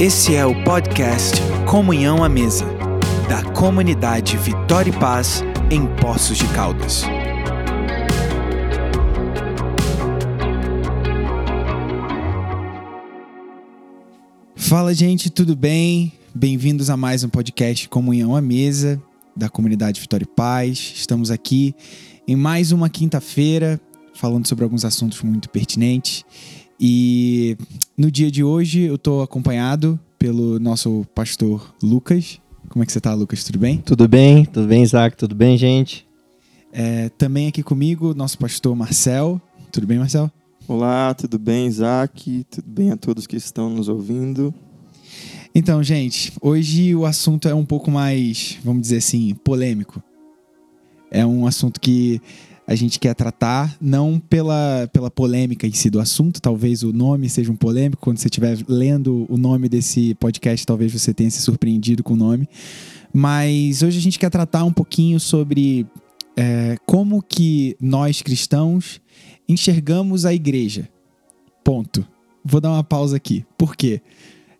Esse 0.00 0.34
é 0.34 0.46
o 0.46 0.64
podcast 0.64 1.36
Comunhão 1.68 2.24
à 2.24 2.28
Mesa, 2.30 2.64
da 3.28 3.44
comunidade 3.52 4.34
Vitória 4.38 4.88
e 4.90 4.98
Paz 4.98 5.44
em 5.70 5.86
Poços 6.00 6.38
de 6.38 6.46
Caldas. 6.54 7.02
Fala, 14.56 14.94
gente, 14.94 15.28
tudo 15.28 15.54
bem? 15.54 16.14
Bem-vindos 16.34 16.88
a 16.88 16.96
mais 16.96 17.22
um 17.22 17.28
podcast 17.28 17.86
Comunhão 17.86 18.34
à 18.34 18.40
Mesa, 18.40 18.98
da 19.36 19.50
comunidade 19.50 20.00
Vitória 20.00 20.24
e 20.24 20.34
Paz. 20.34 20.94
Estamos 20.96 21.30
aqui 21.30 21.74
em 22.26 22.36
mais 22.36 22.72
uma 22.72 22.88
quinta-feira, 22.88 23.78
falando 24.14 24.48
sobre 24.48 24.64
alguns 24.64 24.86
assuntos 24.86 25.20
muito 25.20 25.50
pertinentes. 25.50 26.24
E 26.82 27.58
no 27.94 28.10
dia 28.10 28.30
de 28.30 28.42
hoje 28.42 28.80
eu 28.80 28.94
estou 28.94 29.20
acompanhado 29.20 30.00
pelo 30.18 30.58
nosso 30.58 31.04
pastor 31.14 31.74
Lucas. 31.82 32.40
Como 32.70 32.82
é 32.82 32.86
que 32.86 32.92
você 32.92 32.96
está, 32.96 33.12
Lucas? 33.12 33.44
Tudo 33.44 33.58
bem? 33.58 33.76
Tudo 33.76 34.08
bem, 34.08 34.46
tudo 34.46 34.66
bem, 34.66 34.82
Isaac? 34.82 35.14
Tudo 35.14 35.34
bem, 35.34 35.58
gente? 35.58 36.08
É, 36.72 37.10
também 37.10 37.48
aqui 37.48 37.62
comigo, 37.62 38.14
nosso 38.14 38.38
pastor 38.38 38.74
Marcel. 38.74 39.38
Tudo 39.70 39.86
bem, 39.86 39.98
Marcel? 39.98 40.30
Olá, 40.66 41.12
tudo 41.12 41.38
bem, 41.38 41.66
Isaac? 41.66 42.46
Tudo 42.50 42.66
bem 42.66 42.92
a 42.92 42.96
todos 42.96 43.26
que 43.26 43.36
estão 43.36 43.68
nos 43.68 43.86
ouvindo? 43.90 44.54
Então, 45.54 45.82
gente, 45.82 46.32
hoje 46.40 46.94
o 46.96 47.04
assunto 47.04 47.46
é 47.46 47.54
um 47.54 47.66
pouco 47.66 47.90
mais, 47.90 48.56
vamos 48.64 48.80
dizer 48.80 48.98
assim, 48.98 49.34
polêmico. 49.44 50.02
É 51.10 51.26
um 51.26 51.46
assunto 51.46 51.78
que 51.78 52.22
a 52.66 52.74
gente 52.74 53.00
quer 53.00 53.14
tratar, 53.14 53.76
não 53.80 54.20
pela, 54.20 54.88
pela 54.92 55.10
polêmica 55.10 55.66
em 55.66 55.72
si 55.72 55.90
do 55.90 55.98
assunto, 55.98 56.40
talvez 56.40 56.82
o 56.82 56.92
nome 56.92 57.28
seja 57.28 57.50
um 57.50 57.56
polêmico, 57.56 58.02
quando 58.02 58.18
você 58.18 58.28
estiver 58.28 58.58
lendo 58.68 59.26
o 59.28 59.36
nome 59.36 59.68
desse 59.68 60.14
podcast, 60.14 60.64
talvez 60.64 60.92
você 60.92 61.12
tenha 61.12 61.30
se 61.30 61.42
surpreendido 61.42 62.04
com 62.04 62.14
o 62.14 62.16
nome, 62.16 62.48
mas 63.12 63.82
hoje 63.82 63.98
a 63.98 64.00
gente 64.00 64.18
quer 64.18 64.30
tratar 64.30 64.64
um 64.64 64.72
pouquinho 64.72 65.18
sobre 65.18 65.86
é, 66.36 66.76
como 66.86 67.22
que 67.22 67.76
nós 67.80 68.22
cristãos 68.22 69.00
enxergamos 69.48 70.24
a 70.24 70.32
igreja. 70.32 70.88
Ponto. 71.64 72.06
Vou 72.44 72.60
dar 72.60 72.70
uma 72.70 72.84
pausa 72.84 73.16
aqui. 73.16 73.44
Por 73.58 73.76
quê? 73.76 74.00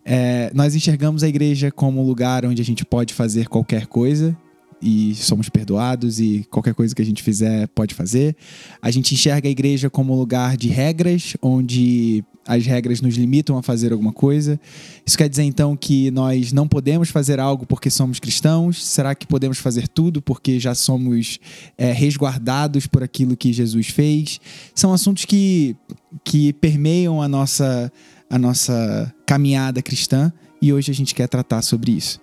É, 0.03 0.51
nós 0.53 0.75
enxergamos 0.75 1.23
a 1.23 1.27
igreja 1.27 1.71
como 1.71 2.01
um 2.01 2.05
lugar 2.05 2.45
onde 2.45 2.61
a 2.61 2.65
gente 2.65 2.83
pode 2.83 3.13
fazer 3.13 3.47
qualquer 3.47 3.87
coisa 3.87 4.35
e 4.81 5.13
somos 5.15 5.49
perdoados 5.49 6.19
e 6.19 6.45
qualquer 6.49 6.73
coisa 6.73 6.95
que 6.95 7.01
a 7.01 7.05
gente 7.05 7.21
fizer 7.21 7.67
pode 7.69 7.93
fazer. 7.93 8.35
A 8.81 8.89
gente 8.89 9.13
enxerga 9.13 9.47
a 9.47 9.51
igreja 9.51 9.89
como 9.89 10.13
um 10.13 10.17
lugar 10.17 10.57
de 10.57 10.69
regras, 10.69 11.37
onde 11.41 12.23
as 12.47 12.65
regras 12.65 13.01
nos 13.01 13.15
limitam 13.15 13.57
a 13.57 13.63
fazer 13.63 13.91
alguma 13.91 14.11
coisa. 14.11 14.59
Isso 15.05 15.17
quer 15.17 15.29
dizer 15.29 15.43
então 15.43 15.75
que 15.75 16.09
nós 16.11 16.51
não 16.51 16.67
podemos 16.67 17.09
fazer 17.09 17.39
algo 17.39 17.65
porque 17.65 17.89
somos 17.89 18.19
cristãos? 18.19 18.83
Será 18.83 19.13
que 19.13 19.27
podemos 19.27 19.59
fazer 19.59 19.87
tudo 19.87 20.21
porque 20.21 20.59
já 20.59 20.73
somos 20.73 21.39
é, 21.77 21.91
resguardados 21.91 22.87
por 22.87 23.03
aquilo 23.03 23.37
que 23.37 23.53
Jesus 23.53 23.87
fez? 23.87 24.39
São 24.73 24.93
assuntos 24.93 25.25
que, 25.25 25.75
que 26.23 26.53
permeiam 26.53 27.21
a 27.21 27.27
nossa, 27.27 27.91
a 28.29 28.39
nossa 28.39 29.13
caminhada 29.25 29.81
cristã 29.81 30.33
e 30.61 30.73
hoje 30.73 30.91
a 30.91 30.95
gente 30.95 31.13
quer 31.13 31.27
tratar 31.27 31.61
sobre 31.61 31.91
isso. 31.91 32.19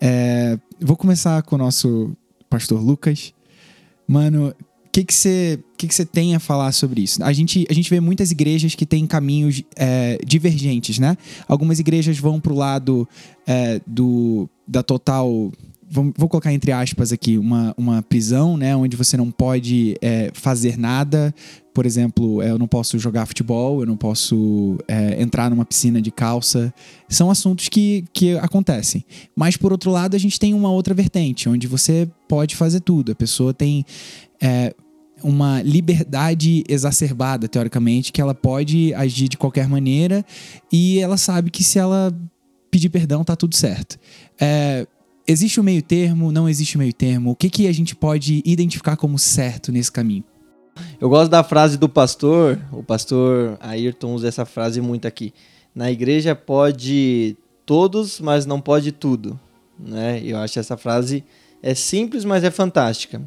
É, 0.00 0.58
vou 0.80 0.96
começar 0.96 1.42
com 1.42 1.56
o 1.56 1.58
nosso 1.58 2.16
pastor 2.48 2.80
Lucas. 2.80 3.34
Mano, 4.08 4.48
o 4.48 4.90
que 4.90 5.04
que 5.04 5.14
você 5.14 5.60
que 5.76 5.86
que 5.86 6.04
tem 6.04 6.34
a 6.34 6.40
falar 6.40 6.72
sobre 6.72 7.02
isso? 7.02 7.22
A 7.22 7.32
gente, 7.32 7.66
a 7.70 7.72
gente 7.72 7.88
vê 7.88 8.00
muitas 8.00 8.32
igrejas 8.32 8.74
que 8.74 8.84
têm 8.84 9.06
caminhos 9.06 9.62
é, 9.76 10.18
divergentes, 10.26 10.98
né? 10.98 11.16
Algumas 11.46 11.78
igrejas 11.78 12.18
vão 12.18 12.40
para 12.40 12.52
o 12.52 12.56
lado 12.56 13.08
é, 13.46 13.80
do, 13.86 14.48
da 14.66 14.82
total 14.82 15.52
vou 15.90 16.28
colocar 16.28 16.52
entre 16.52 16.70
aspas 16.70 17.12
aqui, 17.12 17.36
uma, 17.36 17.74
uma 17.76 18.00
prisão, 18.02 18.56
né, 18.56 18.76
onde 18.76 18.96
você 18.96 19.16
não 19.16 19.30
pode 19.30 19.96
é, 20.00 20.30
fazer 20.32 20.78
nada. 20.78 21.34
Por 21.74 21.84
exemplo, 21.84 22.40
é, 22.40 22.50
eu 22.50 22.58
não 22.58 22.68
posso 22.68 22.98
jogar 22.98 23.26
futebol, 23.26 23.80
eu 23.80 23.86
não 23.86 23.96
posso 23.96 24.78
é, 24.86 25.20
entrar 25.20 25.50
numa 25.50 25.64
piscina 25.64 26.00
de 26.00 26.10
calça. 26.10 26.72
São 27.08 27.30
assuntos 27.30 27.68
que, 27.68 28.04
que 28.12 28.36
acontecem. 28.38 29.04
Mas, 29.34 29.56
por 29.56 29.72
outro 29.72 29.90
lado, 29.90 30.14
a 30.14 30.18
gente 30.18 30.38
tem 30.38 30.54
uma 30.54 30.70
outra 30.70 30.94
vertente, 30.94 31.48
onde 31.48 31.66
você 31.66 32.08
pode 32.28 32.54
fazer 32.54 32.80
tudo. 32.80 33.10
A 33.12 33.14
pessoa 33.14 33.52
tem 33.52 33.84
é, 34.40 34.72
uma 35.22 35.60
liberdade 35.62 36.64
exacerbada, 36.68 37.48
teoricamente, 37.48 38.12
que 38.12 38.20
ela 38.20 38.34
pode 38.34 38.94
agir 38.94 39.28
de 39.28 39.36
qualquer 39.36 39.68
maneira 39.68 40.24
e 40.72 40.98
ela 41.00 41.16
sabe 41.16 41.50
que 41.50 41.64
se 41.64 41.78
ela 41.78 42.14
pedir 42.70 42.88
perdão, 42.88 43.24
tá 43.24 43.34
tudo 43.34 43.56
certo. 43.56 43.98
É, 44.40 44.86
Existe 45.26 45.60
o 45.60 45.62
um 45.62 45.64
meio 45.64 45.82
termo, 45.82 46.32
não 46.32 46.48
existe 46.48 46.76
um 46.76 46.80
meio 46.80 46.92
termo? 46.92 47.30
O 47.30 47.36
que, 47.36 47.48
que 47.48 47.66
a 47.66 47.72
gente 47.72 47.94
pode 47.94 48.42
identificar 48.44 48.96
como 48.96 49.18
certo 49.18 49.70
nesse 49.70 49.92
caminho? 49.92 50.24
Eu 51.00 51.08
gosto 51.08 51.30
da 51.30 51.44
frase 51.44 51.76
do 51.76 51.88
pastor, 51.88 52.60
o 52.72 52.82
pastor 52.82 53.56
Ayrton 53.60 54.14
usa 54.14 54.28
essa 54.28 54.44
frase 54.44 54.80
muito 54.80 55.06
aqui. 55.06 55.32
Na 55.74 55.90
igreja 55.90 56.34
pode 56.34 57.36
todos, 57.64 58.20
mas 58.20 58.46
não 58.46 58.60
pode 58.60 58.92
tudo. 58.92 59.38
Né? 59.78 60.20
Eu 60.24 60.38
acho 60.38 60.58
essa 60.58 60.76
frase 60.76 61.24
é 61.62 61.74
simples, 61.74 62.24
mas 62.24 62.42
é 62.42 62.50
fantástica. 62.50 63.22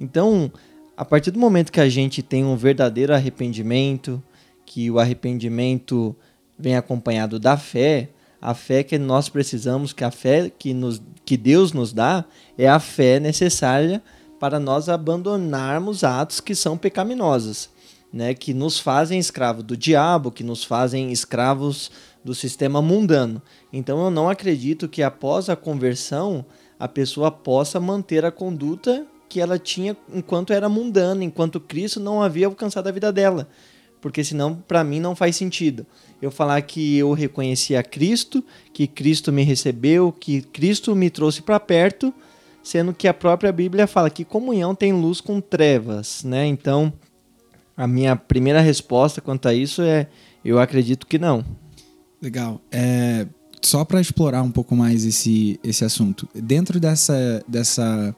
Então, 0.00 0.52
a 0.96 1.04
partir 1.04 1.30
do 1.30 1.38
momento 1.38 1.72
que 1.72 1.80
a 1.80 1.88
gente 1.88 2.22
tem 2.22 2.44
um 2.44 2.56
verdadeiro 2.56 3.14
arrependimento, 3.14 4.22
que 4.64 4.90
o 4.90 4.98
arrependimento 4.98 6.14
vem 6.58 6.76
acompanhado 6.76 7.38
da 7.38 7.56
fé, 7.56 8.08
a 8.46 8.54
fé 8.54 8.84
que 8.84 8.96
nós 8.96 9.28
precisamos, 9.28 9.92
que 9.92 10.04
a 10.04 10.10
fé 10.12 10.48
que, 10.56 10.72
nos, 10.72 11.02
que 11.24 11.36
Deus 11.36 11.72
nos 11.72 11.92
dá, 11.92 12.24
é 12.56 12.68
a 12.68 12.78
fé 12.78 13.18
necessária 13.18 14.00
para 14.38 14.60
nós 14.60 14.88
abandonarmos 14.88 16.04
atos 16.04 16.38
que 16.38 16.54
são 16.54 16.78
pecaminosos, 16.78 17.68
né? 18.12 18.34
que 18.34 18.54
nos 18.54 18.78
fazem 18.78 19.18
escravos 19.18 19.64
do 19.64 19.76
diabo, 19.76 20.30
que 20.30 20.44
nos 20.44 20.62
fazem 20.62 21.10
escravos 21.10 21.90
do 22.24 22.36
sistema 22.36 22.80
mundano. 22.80 23.42
Então 23.72 24.04
eu 24.04 24.12
não 24.12 24.28
acredito 24.28 24.88
que 24.88 25.02
após 25.02 25.48
a 25.48 25.56
conversão 25.56 26.46
a 26.78 26.86
pessoa 26.86 27.32
possa 27.32 27.80
manter 27.80 28.24
a 28.24 28.30
conduta 28.30 29.04
que 29.28 29.40
ela 29.40 29.58
tinha 29.58 29.96
enquanto 30.14 30.52
era 30.52 30.68
mundana, 30.68 31.24
enquanto 31.24 31.58
Cristo 31.58 31.98
não 31.98 32.22
havia 32.22 32.46
alcançado 32.46 32.86
a 32.86 32.92
vida 32.92 33.12
dela 33.12 33.48
porque 34.06 34.22
senão 34.22 34.54
para 34.68 34.84
mim 34.84 35.00
não 35.00 35.16
faz 35.16 35.34
sentido. 35.34 35.84
Eu 36.22 36.30
falar 36.30 36.62
que 36.62 36.96
eu 36.96 37.12
reconheci 37.12 37.74
a 37.74 37.82
Cristo, 37.82 38.40
que 38.72 38.86
Cristo 38.86 39.32
me 39.32 39.42
recebeu, 39.42 40.12
que 40.12 40.42
Cristo 40.42 40.94
me 40.94 41.10
trouxe 41.10 41.42
para 41.42 41.58
perto, 41.58 42.14
sendo 42.62 42.94
que 42.94 43.08
a 43.08 43.12
própria 43.12 43.50
Bíblia 43.50 43.84
fala 43.88 44.08
que 44.08 44.24
comunhão 44.24 44.76
tem 44.76 44.92
luz 44.92 45.20
com 45.20 45.40
trevas, 45.40 46.22
né? 46.22 46.46
Então, 46.46 46.92
a 47.76 47.88
minha 47.88 48.14
primeira 48.14 48.60
resposta 48.60 49.20
quanto 49.20 49.48
a 49.48 49.52
isso 49.52 49.82
é 49.82 50.06
eu 50.44 50.60
acredito 50.60 51.04
que 51.04 51.18
não. 51.18 51.44
Legal. 52.22 52.60
É, 52.70 53.26
só 53.60 53.84
para 53.84 54.00
explorar 54.00 54.44
um 54.44 54.52
pouco 54.52 54.76
mais 54.76 55.04
esse, 55.04 55.58
esse 55.64 55.84
assunto, 55.84 56.28
dentro 56.32 56.78
dessa 56.78 57.42
dessa 57.48 58.14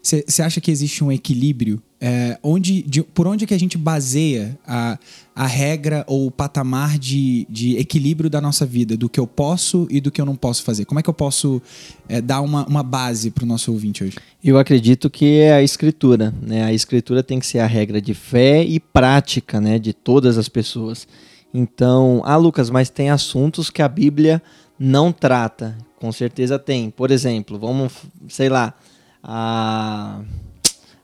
você 0.00 0.42
acha 0.42 0.60
que 0.60 0.70
existe 0.70 1.02
um 1.02 1.10
equilíbrio? 1.10 1.82
É, 2.04 2.36
onde, 2.42 2.82
de, 2.82 3.00
por 3.00 3.28
onde 3.28 3.46
que 3.46 3.54
a 3.54 3.58
gente 3.58 3.78
baseia 3.78 4.58
a, 4.66 4.98
a 5.36 5.46
regra 5.46 6.04
ou 6.08 6.26
o 6.26 6.32
patamar 6.32 6.98
de, 6.98 7.46
de 7.48 7.76
equilíbrio 7.76 8.28
da 8.28 8.40
nossa 8.40 8.66
vida, 8.66 8.96
do 8.96 9.08
que 9.08 9.20
eu 9.20 9.26
posso 9.26 9.86
e 9.88 10.00
do 10.00 10.10
que 10.10 10.20
eu 10.20 10.26
não 10.26 10.34
posso 10.34 10.64
fazer? 10.64 10.84
Como 10.84 10.98
é 10.98 11.02
que 11.04 11.08
eu 11.08 11.14
posso 11.14 11.62
é, 12.08 12.20
dar 12.20 12.40
uma, 12.40 12.66
uma 12.66 12.82
base 12.82 13.30
para 13.30 13.44
o 13.44 13.46
nosso 13.46 13.70
ouvinte 13.70 14.02
hoje? 14.02 14.16
Eu 14.42 14.58
acredito 14.58 15.08
que 15.08 15.38
é 15.38 15.54
a 15.54 15.62
escritura. 15.62 16.34
Né? 16.42 16.64
A 16.64 16.72
escritura 16.72 17.22
tem 17.22 17.38
que 17.38 17.46
ser 17.46 17.60
a 17.60 17.66
regra 17.68 18.02
de 18.02 18.14
fé 18.14 18.64
e 18.64 18.80
prática 18.80 19.60
né, 19.60 19.78
de 19.78 19.92
todas 19.92 20.36
as 20.36 20.48
pessoas. 20.48 21.06
Então, 21.54 22.20
ah, 22.24 22.36
Lucas, 22.36 22.68
mas 22.68 22.90
tem 22.90 23.10
assuntos 23.10 23.70
que 23.70 23.80
a 23.80 23.86
Bíblia 23.86 24.42
não 24.76 25.12
trata. 25.12 25.78
Com 26.00 26.10
certeza 26.10 26.58
tem. 26.58 26.90
Por 26.90 27.12
exemplo, 27.12 27.60
vamos, 27.60 27.92
sei 28.28 28.48
lá, 28.48 28.74
a... 29.22 30.20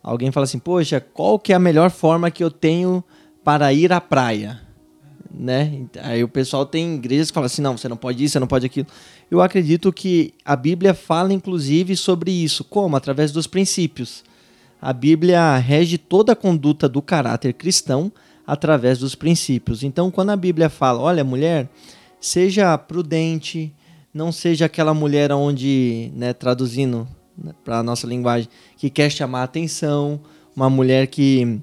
alguém 0.03 0.31
fala 0.31 0.45
assim, 0.45 0.59
poxa, 0.59 1.01
qual 1.01 1.39
que 1.39 1.53
é 1.53 1.57
a 1.57 1.61
melhor 1.61 1.91
forma 1.91 2.31
que 2.31 2.43
eu 2.43 2.51
tenho 2.51 3.03
para 3.45 3.73
ir 3.73 3.93
à 3.93 4.01
praia? 4.01 4.61
Né? 5.31 5.87
Aí 6.03 6.25
o 6.25 6.29
pessoal 6.29 6.65
tem 6.65 6.95
igrejas 6.95 7.31
que 7.31 7.35
falam 7.35 7.47
assim, 7.47 7.63
não, 7.63 7.77
você 7.77 7.89
não 7.89 7.97
pode 7.97 8.25
isso, 8.25 8.33
você 8.33 8.41
não 8.41 8.47
pode 8.47 8.67
aquilo. 8.67 8.87
Eu 9.31 9.41
acredito 9.41 9.93
que 9.93 10.33
a 10.45 10.57
Bíblia 10.57 10.95
fala 10.95 11.33
inclusive 11.33 11.97
sobre 11.97 12.31
isso, 12.31 12.65
como? 12.65 12.97
Através 12.97 13.31
dos 13.31 13.47
princípios. 13.47 14.25
A 14.81 14.93
Bíblia 14.93 15.57
rege 15.57 15.99
toda 15.99 16.33
a 16.33 16.37
conduta 16.37 16.89
do 16.89 17.03
caráter 17.03 17.53
cristão 17.53 18.13
através 18.47 18.99
dos 18.99 19.15
princípios. 19.15 19.83
Então, 19.83 20.11
quando 20.11 20.31
a 20.31 20.37
Bíblia 20.37 20.71
fala, 20.71 21.01
olha, 21.01 21.23
mulher, 21.23 21.69
seja 22.19 22.79
prudente, 22.79 23.75
não 24.15 24.33
seja 24.33 24.65
aquela 24.65 24.95
mulher 24.95 25.31
onde, 25.33 26.11
né, 26.15 26.33
traduzindo, 26.33 27.07
né, 27.43 27.53
para 27.65 27.79
a 27.79 27.83
nossa 27.83 28.07
linguagem, 28.07 28.49
que 28.77 28.91
quer 28.91 29.11
chamar 29.11 29.45
atenção, 29.45 30.21
uma 30.57 30.69
mulher 30.69 31.07
que, 31.07 31.61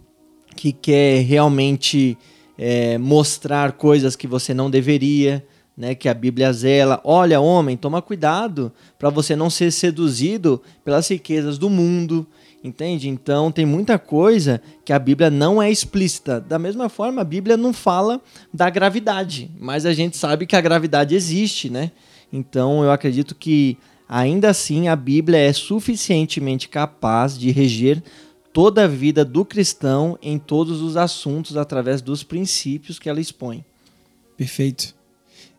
que 0.56 0.72
quer 0.72 1.22
realmente 1.24 2.18
é, 2.57 2.98
mostrar 2.98 3.74
coisas 3.74 4.16
que 4.16 4.27
você 4.27 4.54
não 4.54 4.69
deveria. 4.69 5.45
né, 5.77 5.94
que 5.94 6.07
a 6.07 6.13
Bíblia 6.13 6.51
zela. 6.54 7.01
Olha, 7.04 7.39
homem, 7.39 7.75
toma 7.75 8.01
cuidado 8.01 8.72
para 8.98 9.10
você 9.10 9.36
não 9.36 9.50
ser 9.50 9.72
seduzido 9.72 10.62
pelas 10.83 11.10
riquezas 11.10 11.57
do 11.57 11.69
mundo, 11.69 12.25
entende? 12.63 13.10
Então 13.10 13.51
tem 13.51 13.66
muita 13.66 14.00
coisa 14.00 14.62
que 14.86 14.94
a 14.94 15.00
Bíblia 15.00 15.30
não 15.30 15.62
é 15.62 15.69
explícita. 15.69 16.39
Da 16.39 16.57
mesma 16.57 16.88
forma, 16.88 17.21
a 17.21 17.25
Bíblia 17.25 17.57
não 17.57 17.74
fala 17.74 18.21
da 18.54 18.69
gravidade, 18.69 19.51
mas 19.60 19.86
a 19.86 19.94
gente 19.94 20.16
sabe 20.16 20.45
que 20.45 20.56
a 20.56 20.62
gravidade 20.62 21.13
existe, 21.13 21.69
né? 21.69 21.92
Então 22.31 22.83
eu 22.83 22.92
acredito 22.92 23.36
que 23.36 23.78
ainda 24.07 24.50
assim 24.50 24.88
a 24.88 24.96
Bíblia 24.96 25.40
é 25.40 25.54
suficientemente 25.54 26.69
capaz 26.69 27.38
de 27.38 27.52
reger 27.52 28.04
toda 28.54 28.86
a 28.86 28.88
vida 28.88 29.25
do 29.25 29.44
cristão 29.44 30.18
em 30.22 30.40
todos 30.40 30.81
os 30.81 30.96
assuntos 30.96 31.57
através 31.57 32.02
dos 32.02 32.24
princípios 32.24 32.98
que 32.98 33.10
ela 33.10 33.19
expõe. 33.19 33.66
Perfeito. 34.38 34.96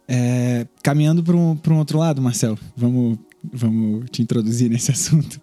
É, 0.08 0.66
caminhando 0.82 1.22
para 1.22 1.36
um, 1.36 1.58
um 1.68 1.78
outro 1.78 1.98
lado, 1.98 2.22
Marcelo, 2.22 2.58
vamos, 2.76 3.18
vamos 3.42 4.06
te 4.10 4.22
introduzir 4.22 4.70
nesse 4.70 4.90
assunto. 4.92 5.40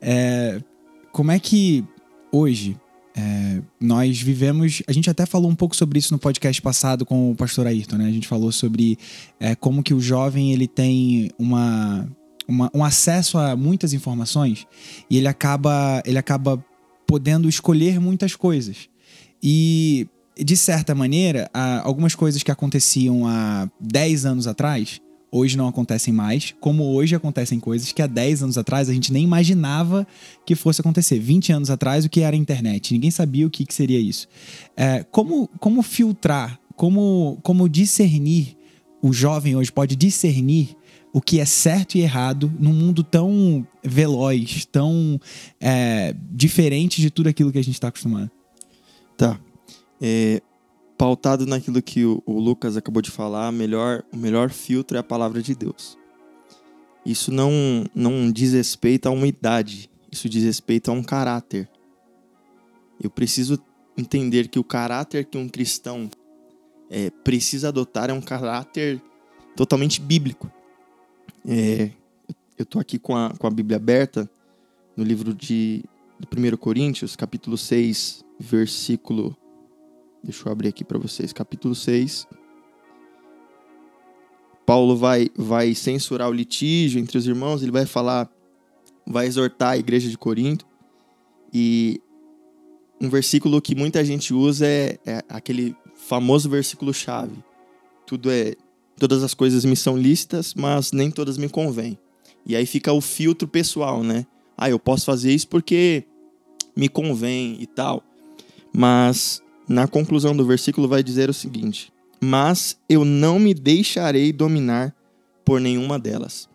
É, 0.00 0.60
como 1.10 1.32
é 1.32 1.38
que 1.38 1.84
hoje 2.30 2.76
é, 3.16 3.62
nós 3.80 4.20
vivemos. 4.20 4.82
A 4.86 4.92
gente 4.92 5.08
até 5.08 5.24
falou 5.24 5.50
um 5.50 5.54
pouco 5.54 5.76
sobre 5.76 5.98
isso 5.98 6.12
no 6.12 6.18
podcast 6.18 6.60
passado 6.60 7.06
com 7.06 7.30
o 7.30 7.34
pastor 7.34 7.66
Ayrton, 7.66 7.96
né? 7.96 8.06
A 8.06 8.12
gente 8.12 8.26
falou 8.26 8.50
sobre 8.50 8.98
é, 9.38 9.54
como 9.54 9.82
que 9.82 9.94
o 9.94 10.00
jovem 10.00 10.52
ele 10.52 10.66
tem 10.66 11.30
uma, 11.38 12.08
uma, 12.46 12.70
um 12.74 12.84
acesso 12.84 13.38
a 13.38 13.56
muitas 13.56 13.92
informações 13.92 14.66
e 15.08 15.16
ele 15.16 15.28
acaba, 15.28 16.02
ele 16.04 16.18
acaba 16.18 16.64
podendo 17.06 17.48
escolher 17.48 18.00
muitas 18.00 18.34
coisas. 18.34 18.88
E, 19.42 20.06
de 20.38 20.56
certa 20.56 20.94
maneira, 20.94 21.50
algumas 21.82 22.14
coisas 22.14 22.42
que 22.42 22.50
aconteciam 22.50 23.26
há 23.26 23.68
10 23.80 24.26
anos 24.26 24.46
atrás, 24.46 25.00
hoje 25.30 25.56
não 25.56 25.66
acontecem 25.66 26.14
mais, 26.14 26.54
como 26.60 26.84
hoje 26.84 27.14
acontecem 27.14 27.58
coisas 27.58 27.90
que 27.92 28.00
há 28.00 28.06
10 28.06 28.44
anos 28.44 28.58
atrás 28.58 28.88
a 28.88 28.92
gente 28.92 29.12
nem 29.12 29.24
imaginava 29.24 30.06
que 30.46 30.54
fosse 30.54 30.80
acontecer. 30.80 31.18
20 31.18 31.52
anos 31.52 31.70
atrás, 31.70 32.04
o 32.04 32.08
que 32.08 32.20
era 32.20 32.36
a 32.36 32.38
internet? 32.38 32.94
Ninguém 32.94 33.10
sabia 33.10 33.46
o 33.46 33.50
que, 33.50 33.66
que 33.66 33.74
seria 33.74 33.98
isso. 33.98 34.28
É, 34.76 35.02
como, 35.10 35.48
como 35.58 35.82
filtrar, 35.82 36.58
como, 36.76 37.38
como 37.42 37.68
discernir, 37.68 38.56
o 39.02 39.12
jovem 39.12 39.56
hoje 39.56 39.70
pode 39.70 39.96
discernir 39.96 40.76
o 41.14 41.20
que 41.20 41.38
é 41.38 41.44
certo 41.44 41.94
e 41.94 42.00
errado 42.00 42.52
num 42.58 42.72
mundo 42.72 43.04
tão 43.04 43.64
veloz, 43.84 44.64
tão 44.64 45.20
é, 45.60 46.12
diferente 46.32 47.00
de 47.00 47.08
tudo 47.08 47.28
aquilo 47.28 47.52
que 47.52 47.58
a 47.58 47.62
gente 47.62 47.74
está 47.74 47.86
acostumado. 47.86 48.28
Tá. 49.16 49.38
É, 50.02 50.42
pautado 50.98 51.46
naquilo 51.46 51.80
que 51.80 52.04
o, 52.04 52.20
o, 52.26 52.40
Lucas 52.40 52.76
acabou 52.76 53.00
de 53.00 53.12
falar, 53.12 53.52
melhor, 53.52 54.02
o 54.12 54.16
melhor 54.16 54.50
filtro 54.50 54.96
é 54.96 55.00
a 55.00 55.04
palavra 55.04 55.40
de 55.40 55.54
Deus. 55.54 55.96
Isso 57.06 57.30
não, 57.30 57.52
não 57.94 58.32
diz 58.32 58.52
respeito 58.52 59.06
a 59.06 59.12
uma 59.12 59.28
idade, 59.28 59.88
isso 60.10 60.28
diz 60.28 60.42
respeito 60.42 60.90
a 60.90 60.94
um 60.94 61.02
caráter. 61.02 61.70
Eu 63.00 63.08
preciso 63.08 63.56
entender 63.96 64.48
que 64.48 64.58
o 64.58 64.64
caráter 64.64 65.24
que 65.26 65.38
um 65.38 65.48
cristão 65.48 66.10
é, 66.90 67.08
precisa 67.22 67.68
adotar 67.68 68.10
é 68.10 68.12
um 68.12 68.20
caráter 68.20 69.00
totalmente 69.54 70.00
bíblico. 70.00 70.50
É, 71.46 71.90
eu 72.56 72.62
estou 72.62 72.80
aqui 72.80 72.98
com 72.98 73.14
a, 73.16 73.34
com 73.36 73.46
a 73.46 73.50
Bíblia 73.50 73.76
aberta 73.76 74.30
no 74.96 75.04
livro 75.04 75.34
de, 75.34 75.84
de 76.18 76.54
1 76.54 76.56
Coríntios, 76.56 77.16
capítulo 77.16 77.58
6, 77.58 78.24
versículo. 78.38 79.36
Deixa 80.22 80.48
eu 80.48 80.52
abrir 80.52 80.68
aqui 80.68 80.84
para 80.84 80.98
vocês. 80.98 81.32
Capítulo 81.32 81.74
6. 81.74 82.26
Paulo 84.64 84.96
vai, 84.96 85.28
vai 85.36 85.74
censurar 85.74 86.30
o 86.30 86.32
litígio 86.32 86.98
entre 86.98 87.18
os 87.18 87.26
irmãos, 87.26 87.62
ele 87.62 87.70
vai 87.70 87.84
falar, 87.84 88.30
vai 89.06 89.26
exortar 89.26 89.72
a 89.72 89.78
igreja 89.78 90.08
de 90.08 90.16
Corinto. 90.16 90.66
E 91.52 92.00
um 92.98 93.10
versículo 93.10 93.60
que 93.60 93.74
muita 93.74 94.02
gente 94.02 94.32
usa 94.32 94.66
é, 94.66 94.98
é 95.04 95.22
aquele 95.28 95.76
famoso 95.94 96.48
versículo-chave. 96.48 97.36
Tudo 98.06 98.30
é 98.30 98.54
todas 98.98 99.22
as 99.22 99.34
coisas 99.34 99.64
me 99.64 99.76
são 99.76 99.96
lícitas, 99.96 100.54
mas 100.54 100.92
nem 100.92 101.10
todas 101.10 101.38
me 101.38 101.48
convêm. 101.48 101.98
E 102.46 102.54
aí 102.54 102.66
fica 102.66 102.92
o 102.92 103.00
filtro 103.00 103.48
pessoal, 103.48 104.02
né? 104.02 104.26
Ah, 104.56 104.70
eu 104.70 104.78
posso 104.78 105.04
fazer 105.04 105.32
isso 105.32 105.48
porque 105.48 106.04
me 106.76 106.88
convém 106.88 107.56
e 107.60 107.66
tal. 107.66 108.02
Mas 108.72 109.42
na 109.68 109.88
conclusão 109.88 110.36
do 110.36 110.44
versículo 110.44 110.86
vai 110.86 111.02
dizer 111.02 111.30
o 111.30 111.34
seguinte: 111.34 111.92
Mas 112.20 112.76
eu 112.88 113.04
não 113.04 113.38
me 113.38 113.54
deixarei 113.54 114.32
dominar 114.32 114.94
por 115.44 115.60
nenhuma 115.60 115.98
delas. 115.98 116.48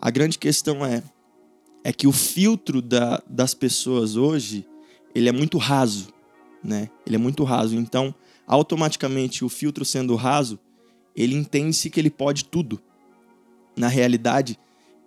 A 0.00 0.10
grande 0.10 0.38
questão 0.38 0.84
é 0.84 1.02
é 1.84 1.92
que 1.92 2.06
o 2.06 2.12
filtro 2.12 2.82
da, 2.82 3.22
das 3.28 3.54
pessoas 3.54 4.16
hoje 4.16 4.66
ele 5.14 5.28
é 5.28 5.32
muito 5.32 5.56
raso, 5.58 6.08
né? 6.62 6.90
Ele 7.06 7.16
é 7.16 7.18
muito 7.18 7.44
raso. 7.44 7.76
Então, 7.76 8.14
automaticamente 8.46 9.44
o 9.44 9.48
filtro 9.48 9.84
sendo 9.84 10.14
raso, 10.14 10.58
ele 11.18 11.34
entende-se 11.34 11.90
que 11.90 11.98
ele 11.98 12.10
pode 12.10 12.44
tudo. 12.44 12.80
Na 13.76 13.88
realidade, 13.88 14.56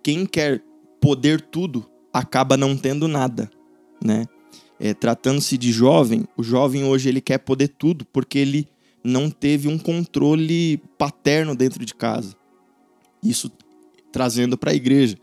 quem 0.02 0.26
quer 0.26 0.62
poder 1.00 1.40
tudo 1.40 1.88
acaba 2.12 2.54
não 2.54 2.76
tendo 2.76 3.08
nada, 3.08 3.50
né? 4.04 4.26
É, 4.78 4.92
Tratando-se 4.92 5.56
de 5.56 5.72
jovem, 5.72 6.26
o 6.36 6.42
jovem 6.42 6.84
hoje 6.84 7.08
ele 7.08 7.20
quer 7.20 7.38
poder 7.38 7.68
tudo 7.68 8.04
porque 8.04 8.38
ele 8.38 8.68
não 9.02 9.30
teve 9.30 9.68
um 9.68 9.78
controle 9.78 10.78
paterno 10.98 11.54
dentro 11.54 11.84
de 11.84 11.94
casa. 11.94 12.36
Isso 13.22 13.50
trazendo 14.10 14.58
para 14.58 14.72
a 14.72 14.74
igreja. 14.74 15.16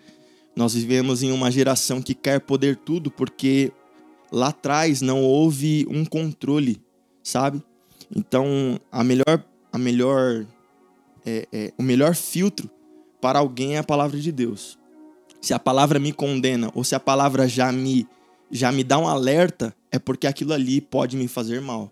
Nós 0.56 0.74
vivemos 0.74 1.22
em 1.22 1.32
uma 1.32 1.52
geração 1.52 2.02
que 2.02 2.16
quer 2.16 2.40
poder 2.40 2.78
tudo 2.78 3.12
porque 3.12 3.72
lá 4.32 4.48
atrás 4.48 5.02
não 5.02 5.22
houve 5.22 5.86
um 5.88 6.04
controle, 6.04 6.82
sabe? 7.22 7.62
Então, 8.16 8.80
a 8.92 9.04
melhor 9.04 9.46
a 9.72 9.78
melhor 9.78 10.48
é, 11.26 11.48
é, 11.52 11.74
o 11.78 11.84
melhor 11.84 12.16
filtro 12.16 12.70
para 13.22 13.40
alguém 13.40 13.76
é 13.76 13.80
a 13.80 13.84
palavra 13.84 14.20
de 14.20 14.32
Deus. 14.32 14.78
Se 15.42 15.54
a 15.54 15.60
palavra 15.60 16.00
me 16.00 16.12
condena 16.12 16.72
ou 16.74 16.84
se 16.84 16.96
a 16.96 17.00
palavra 17.00 17.48
já 17.48 17.72
me 17.72 18.08
já 18.52 18.72
me 18.72 18.84
dá 18.84 18.98
um 18.98 19.08
alerta, 19.08 19.76
é 19.92 20.00
porque 20.00 20.26
aquilo 20.26 20.54
ali 20.54 20.82
pode 20.82 21.16
me 21.16 21.28
fazer 21.28 21.62
mal. 21.62 21.92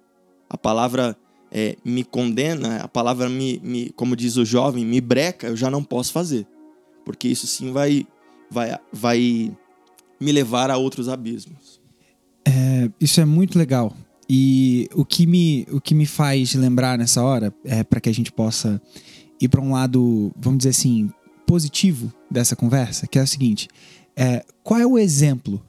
A 0.50 0.57
palavra 0.57 1.15
é, 1.51 1.77
me 1.85 2.03
condena, 2.03 2.77
a 2.77 2.88
palavra 2.88 3.29
me, 3.29 3.59
me, 3.63 3.89
como 3.91 4.16
diz 4.16 4.37
o 4.37 4.45
jovem, 4.45 4.83
me 4.83 4.99
breca, 4.99 5.47
eu 5.47 5.56
já 5.56 5.69
não 5.69 5.83
posso 5.83 6.11
fazer, 6.11 6.47
porque 7.06 7.28
isso 7.28 7.45
sim 7.45 7.71
vai 7.71 8.07
vai 8.49 8.75
vai 8.92 9.56
me 10.19 10.31
levar 10.31 10.71
a 10.71 10.78
outros 10.78 11.07
abismos. 11.07 11.80
É, 12.45 12.90
isso 12.99 13.21
é 13.21 13.25
muito 13.25 13.57
legal. 13.57 13.94
E 14.30 14.90
o 14.94 15.06
que 15.06 15.25
me, 15.25 15.66
o 15.71 15.80
que 15.80 15.95
me 15.95 16.06
faz 16.06 16.54
lembrar 16.54 16.97
nessa 16.97 17.23
hora, 17.23 17.54
é 17.63 17.83
para 17.83 18.02
que 18.02 18.09
a 18.09 18.13
gente 18.13 18.31
possa 18.31 18.81
ir 19.39 19.47
para 19.47 19.61
um 19.61 19.71
lado, 19.73 20.31
vamos 20.37 20.59
dizer 20.59 20.69
assim, 20.69 21.09
positivo 21.45 22.11
dessa 22.29 22.56
conversa, 22.56 23.07
que 23.07 23.17
é 23.17 23.23
o 23.23 23.27
seguinte: 23.27 23.67
é, 24.15 24.44
qual 24.63 24.79
é 24.79 24.85
o 24.85 24.97
exemplo? 24.97 25.61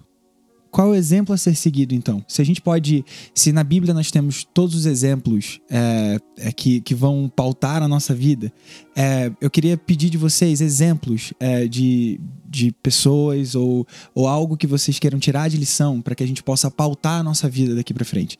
Qual 0.71 0.89
é 0.89 0.91
o 0.91 0.95
exemplo 0.95 1.35
a 1.35 1.39
ser 1.39 1.55
seguido, 1.55 1.95
então? 1.95 2.23
Se 2.29 2.43
a 2.43 2.45
gente 2.45 2.61
pode. 2.61 3.05
Se 3.35 3.53
na 3.53 3.65
Bíblia 3.65 3.95
nós 3.95 4.11
temos 4.11 4.47
todos 4.53 4.75
os 4.75 4.87
exemplos 4.87 5.61
é, 5.71 6.19
é, 6.37 6.53
que, 6.53 6.81
que 6.83 6.95
vão 6.95 7.31
pautar 7.35 7.83
a 7.83 7.89
nossa 7.89 8.15
vida, 8.15 8.53
é, 8.95 9.33
eu 9.41 9.51
queria 9.51 9.79
pedir 9.79 10.11
de 10.11 10.19
vocês 10.19 10.61
exemplos 10.61 11.33
é, 11.41 11.67
de, 11.67 12.21
de 12.47 12.71
pessoas 12.83 13.55
ou, 13.55 13.87
ou 14.15 14.29
algo 14.29 14.57
que 14.59 14.67
vocês 14.67 14.99
queiram 14.99 15.19
tirar 15.19 15.49
de 15.49 15.57
lição 15.57 16.03
para 16.03 16.15
que 16.15 16.23
a 16.23 16.27
gente 16.27 16.43
possa 16.43 16.71
pautar 16.71 17.21
a 17.21 17.23
nossa 17.23 17.49
vida 17.49 17.75
daqui 17.75 17.95
para 17.95 18.05
frente. 18.05 18.39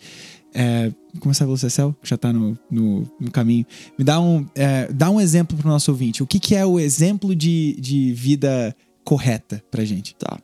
É, 0.55 0.93
começar 1.21 1.45
pelo 1.45 1.59
Cecel, 1.59 1.95
que 2.03 2.09
já 2.09 2.17
está 2.17 2.33
no, 2.33 2.59
no, 2.71 3.11
no, 3.21 3.31
caminho. 3.31 3.67
Me 3.99 4.05
dá 4.05 4.21
um, 4.21 4.47
é, 4.55 4.91
dá 4.93 5.11
um 5.11 5.21
exemplo 5.21 5.57
para 5.57 5.67
o 5.67 5.71
nosso 5.71 5.91
ouvinte. 5.91 6.23
O 6.23 6.27
que, 6.27 6.41
que 6.41 6.55
é 6.55 6.65
o 6.65 6.81
exemplo 6.81 7.35
de, 7.35 7.77
de 7.79 8.13
vida 8.13 8.75
correta 9.05 9.63
para 9.71 9.85
gente? 9.85 10.15
Tá. 10.15 10.39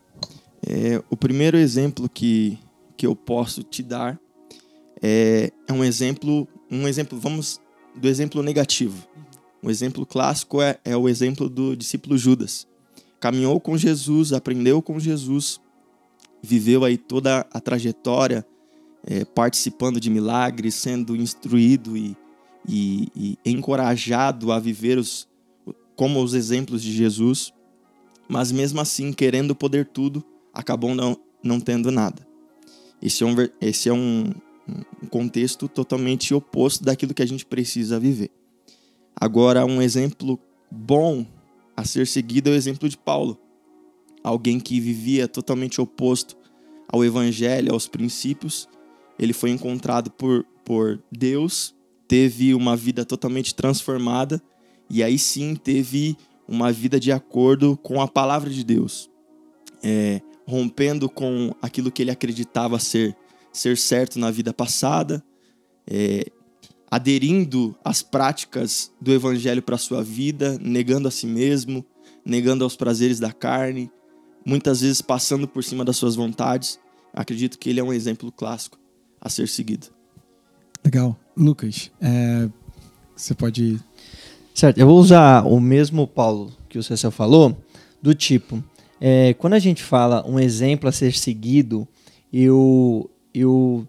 É, 0.66 1.02
o 1.10 1.16
primeiro 1.16 1.56
exemplo 1.56 2.08
que, 2.08 2.58
que 2.96 3.06
eu 3.06 3.16
posso 3.16 3.62
te 3.62 3.82
dar 3.82 4.18
é, 5.02 5.52
é 5.66 5.72
um 5.72 5.84
exemplo, 5.84 6.48
um 6.70 6.86
exemplo, 6.88 7.18
vamos 7.18 7.60
do 7.94 8.08
exemplo 8.08 8.42
negativo. 8.42 9.06
Um 9.62 9.70
exemplo 9.70 10.04
clássico 10.04 10.60
é, 10.60 10.78
é 10.84 10.96
o 10.96 11.08
exemplo 11.08 11.48
do 11.48 11.76
discípulo 11.76 12.18
Judas. 12.18 12.66
Caminhou 13.20 13.58
com 13.60 13.76
Jesus, 13.76 14.32
aprendeu 14.32 14.82
com 14.82 14.98
Jesus, 15.00 15.60
viveu 16.42 16.84
aí 16.84 16.98
toda 16.98 17.46
a 17.50 17.60
trajetória 17.60 18.44
é, 19.06 19.24
participando 19.24 20.00
de 20.00 20.10
milagres, 20.10 20.74
sendo 20.74 21.14
instruído 21.14 21.96
e, 21.96 22.16
e, 22.68 23.08
e, 23.14 23.38
encorajado 23.44 24.50
a 24.50 24.58
viver 24.58 24.98
os, 24.98 25.28
como 25.94 26.22
os 26.22 26.34
exemplos 26.34 26.82
de 26.82 26.92
Jesus, 26.92 27.52
mas 28.28 28.50
mesmo 28.50 28.80
assim, 28.80 29.12
querendo 29.12 29.54
poder 29.54 29.86
tudo, 29.86 30.24
acabou 30.52 30.94
não, 30.94 31.16
não 31.42 31.60
tendo 31.60 31.90
nada. 31.90 32.26
Esse 33.02 33.22
é, 33.22 33.26
um, 33.26 33.34
esse 33.60 33.88
é 33.88 33.92
um, 33.92 34.32
um 35.02 35.06
contexto 35.06 35.68
totalmente 35.68 36.32
oposto 36.32 36.82
daquilo 36.82 37.12
que 37.12 37.22
a 37.22 37.26
gente 37.26 37.44
precisa 37.44 38.00
viver. 38.00 38.30
Agora, 39.14 39.66
um 39.66 39.82
exemplo 39.82 40.38
bom 40.70 41.26
a 41.76 41.84
ser 41.84 42.06
seguido 42.06 42.48
é 42.48 42.52
o 42.52 42.56
exemplo 42.56 42.88
de 42.88 42.96
Paulo. 42.96 43.38
Alguém 44.22 44.58
que 44.58 44.80
vivia 44.80 45.28
totalmente 45.28 45.80
oposto 45.80 46.36
ao 46.88 47.04
evangelho, 47.04 47.72
aos 47.72 47.86
princípios. 47.86 48.68
Ele 49.18 49.32
foi 49.32 49.50
encontrado 49.50 50.10
por, 50.10 50.44
por 50.64 51.02
Deus, 51.10 51.74
teve 52.08 52.54
uma 52.54 52.76
vida 52.76 53.04
totalmente 53.04 53.54
transformada 53.54 54.42
e 54.90 55.02
aí 55.02 55.18
sim 55.18 55.54
teve 55.54 56.16
uma 56.46 56.70
vida 56.70 57.00
de 57.00 57.10
acordo 57.10 57.76
com 57.76 58.00
a 58.00 58.08
palavra 58.08 58.50
de 58.50 58.64
Deus, 58.64 59.10
é, 59.82 60.20
rompendo 60.46 61.08
com 61.08 61.54
aquilo 61.62 61.90
que 61.90 62.02
ele 62.02 62.10
acreditava 62.10 62.78
ser, 62.78 63.16
ser 63.52 63.78
certo 63.78 64.18
na 64.18 64.30
vida 64.30 64.52
passada, 64.52 65.24
é, 65.86 66.26
aderindo 66.90 67.74
às 67.84 68.02
práticas 68.02 68.92
do 69.00 69.12
evangelho 69.12 69.62
para 69.62 69.78
sua 69.78 70.02
vida, 70.02 70.58
negando 70.60 71.08
a 71.08 71.10
si 71.10 71.26
mesmo, 71.26 71.84
negando 72.24 72.62
aos 72.62 72.76
prazeres 72.76 73.18
da 73.18 73.32
carne, 73.32 73.90
muitas 74.44 74.82
vezes 74.82 75.00
passando 75.00 75.48
por 75.48 75.64
cima 75.64 75.84
das 75.84 75.96
suas 75.96 76.14
vontades. 76.14 76.78
Acredito 77.12 77.58
que 77.58 77.70
ele 77.70 77.80
é 77.80 77.84
um 77.84 77.92
exemplo 77.92 78.30
clássico 78.30 78.83
a 79.24 79.30
ser 79.30 79.48
seguido. 79.48 79.86
Legal. 80.84 81.18
Lucas, 81.36 81.90
é, 82.00 82.48
você 83.16 83.34
pode. 83.34 83.80
Certo, 84.54 84.78
eu 84.78 84.86
vou 84.86 85.00
usar 85.00 85.44
o 85.44 85.58
mesmo 85.58 86.06
Paulo 86.06 86.52
que 86.68 86.78
o 86.78 86.82
Cecil 86.82 87.10
falou, 87.10 87.56
do 88.00 88.14
tipo, 88.14 88.62
é, 89.00 89.34
quando 89.34 89.54
a 89.54 89.58
gente 89.58 89.82
fala 89.82 90.24
um 90.28 90.38
exemplo 90.38 90.88
a 90.88 90.92
ser 90.92 91.12
seguido, 91.14 91.88
eu, 92.32 93.10
eu 93.32 93.88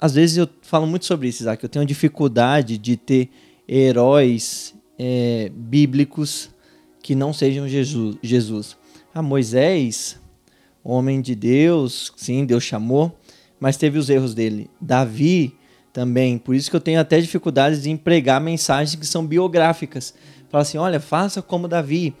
às 0.00 0.14
vezes 0.14 0.38
eu 0.38 0.48
falo 0.62 0.86
muito 0.86 1.04
sobre 1.04 1.28
isso, 1.28 1.42
Isaac. 1.42 1.62
Eu 1.62 1.68
tenho 1.68 1.84
dificuldade 1.84 2.78
de 2.78 2.96
ter 2.96 3.30
heróis 3.68 4.74
é, 4.98 5.52
bíblicos 5.54 6.50
que 7.02 7.14
não 7.14 7.32
sejam 7.32 7.68
Jesus. 7.68 8.16
Jesus. 8.22 8.76
Ah, 9.14 9.22
Moisés, 9.22 10.18
homem 10.82 11.20
de 11.20 11.34
Deus, 11.34 12.12
sim, 12.16 12.44
Deus 12.44 12.64
chamou, 12.64 13.16
mas 13.60 13.76
teve 13.76 13.98
os 13.98 14.08
erros 14.08 14.34
dele. 14.34 14.68
Davi 14.80 15.54
também, 15.92 16.38
por 16.38 16.54
isso 16.54 16.70
que 16.70 16.76
eu 16.76 16.80
tenho 16.80 16.98
até 16.98 17.20
dificuldades 17.20 17.82
de 17.82 17.90
empregar 17.90 18.40
mensagens 18.40 18.94
que 18.94 19.06
são 19.06 19.26
biográficas. 19.26 20.14
Fala 20.48 20.62
assim, 20.62 20.78
olha, 20.78 20.98
faça 20.98 21.42
como 21.42 21.68
Davi, 21.68 22.14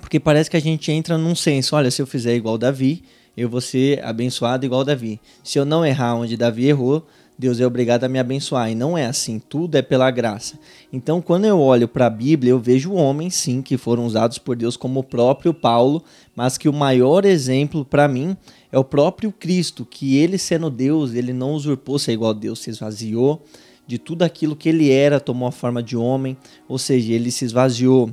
porque 0.00 0.18
parece 0.18 0.50
que 0.50 0.56
a 0.56 0.60
gente 0.60 0.90
entra 0.90 1.18
num 1.18 1.34
senso, 1.34 1.76
olha, 1.76 1.90
se 1.90 2.00
eu 2.00 2.06
fizer 2.06 2.34
igual 2.34 2.58
Davi, 2.58 3.04
eu 3.36 3.48
vou 3.48 3.60
ser 3.60 4.04
abençoado 4.04 4.66
igual 4.66 4.84
Davi. 4.84 5.20
Se 5.44 5.58
eu 5.58 5.64
não 5.64 5.84
errar 5.84 6.14
onde 6.16 6.36
Davi 6.36 6.66
errou, 6.66 7.06
Deus 7.38 7.58
é 7.60 7.66
obrigado 7.66 8.04
a 8.04 8.08
me 8.08 8.18
abençoar. 8.18 8.70
E 8.70 8.74
não 8.74 8.96
é 8.96 9.06
assim, 9.06 9.38
tudo 9.38 9.76
é 9.76 9.82
pela 9.82 10.10
graça. 10.10 10.58
Então, 10.92 11.22
quando 11.22 11.46
eu 11.46 11.58
olho 11.58 11.88
para 11.88 12.06
a 12.06 12.10
Bíblia, 12.10 12.50
eu 12.50 12.58
vejo 12.58 12.92
homens, 12.92 13.34
sim, 13.34 13.62
que 13.62 13.78
foram 13.78 14.04
usados 14.04 14.38
por 14.38 14.54
Deus, 14.54 14.76
como 14.76 15.00
o 15.00 15.04
próprio 15.04 15.54
Paulo, 15.54 16.04
mas 16.36 16.58
que 16.58 16.68
o 16.68 16.72
maior 16.72 17.24
exemplo 17.24 17.84
para 17.84 18.06
mim 18.06 18.36
é 18.72 18.78
o 18.78 18.84
próprio 18.84 19.30
Cristo, 19.30 19.86
que 19.88 20.16
ele 20.16 20.38
sendo 20.38 20.70
Deus, 20.70 21.14
ele 21.14 21.32
não 21.32 21.52
usurpou 21.52 21.98
ser 21.98 22.12
igual 22.12 22.30
a 22.30 22.34
Deus, 22.34 22.58
se 22.60 22.70
esvaziou 22.70 23.44
de 23.86 23.98
tudo 23.98 24.22
aquilo 24.22 24.56
que 24.56 24.68
ele 24.68 24.90
era, 24.90 25.20
tomou 25.20 25.46
a 25.46 25.52
forma 25.52 25.82
de 25.82 25.96
homem, 25.96 26.36
ou 26.66 26.78
seja, 26.78 27.12
ele 27.12 27.30
se 27.30 27.44
esvaziou. 27.44 28.10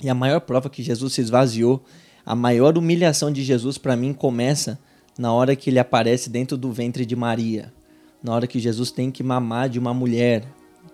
E 0.00 0.08
a 0.08 0.14
maior 0.14 0.40
prova 0.40 0.70
que 0.70 0.82
Jesus 0.82 1.14
se 1.14 1.20
esvaziou 1.20 1.82
a 2.28 2.34
maior 2.34 2.76
humilhação 2.76 3.32
de 3.32 3.42
Jesus 3.42 3.78
para 3.78 3.96
mim 3.96 4.12
começa 4.12 4.78
na 5.18 5.32
hora 5.32 5.56
que 5.56 5.70
ele 5.70 5.78
aparece 5.78 6.28
dentro 6.28 6.58
do 6.58 6.70
ventre 6.70 7.06
de 7.06 7.16
Maria, 7.16 7.72
na 8.22 8.34
hora 8.34 8.46
que 8.46 8.60
Jesus 8.60 8.90
tem 8.90 9.10
que 9.10 9.22
mamar 9.22 9.70
de 9.70 9.78
uma 9.78 9.94
mulher. 9.94 10.44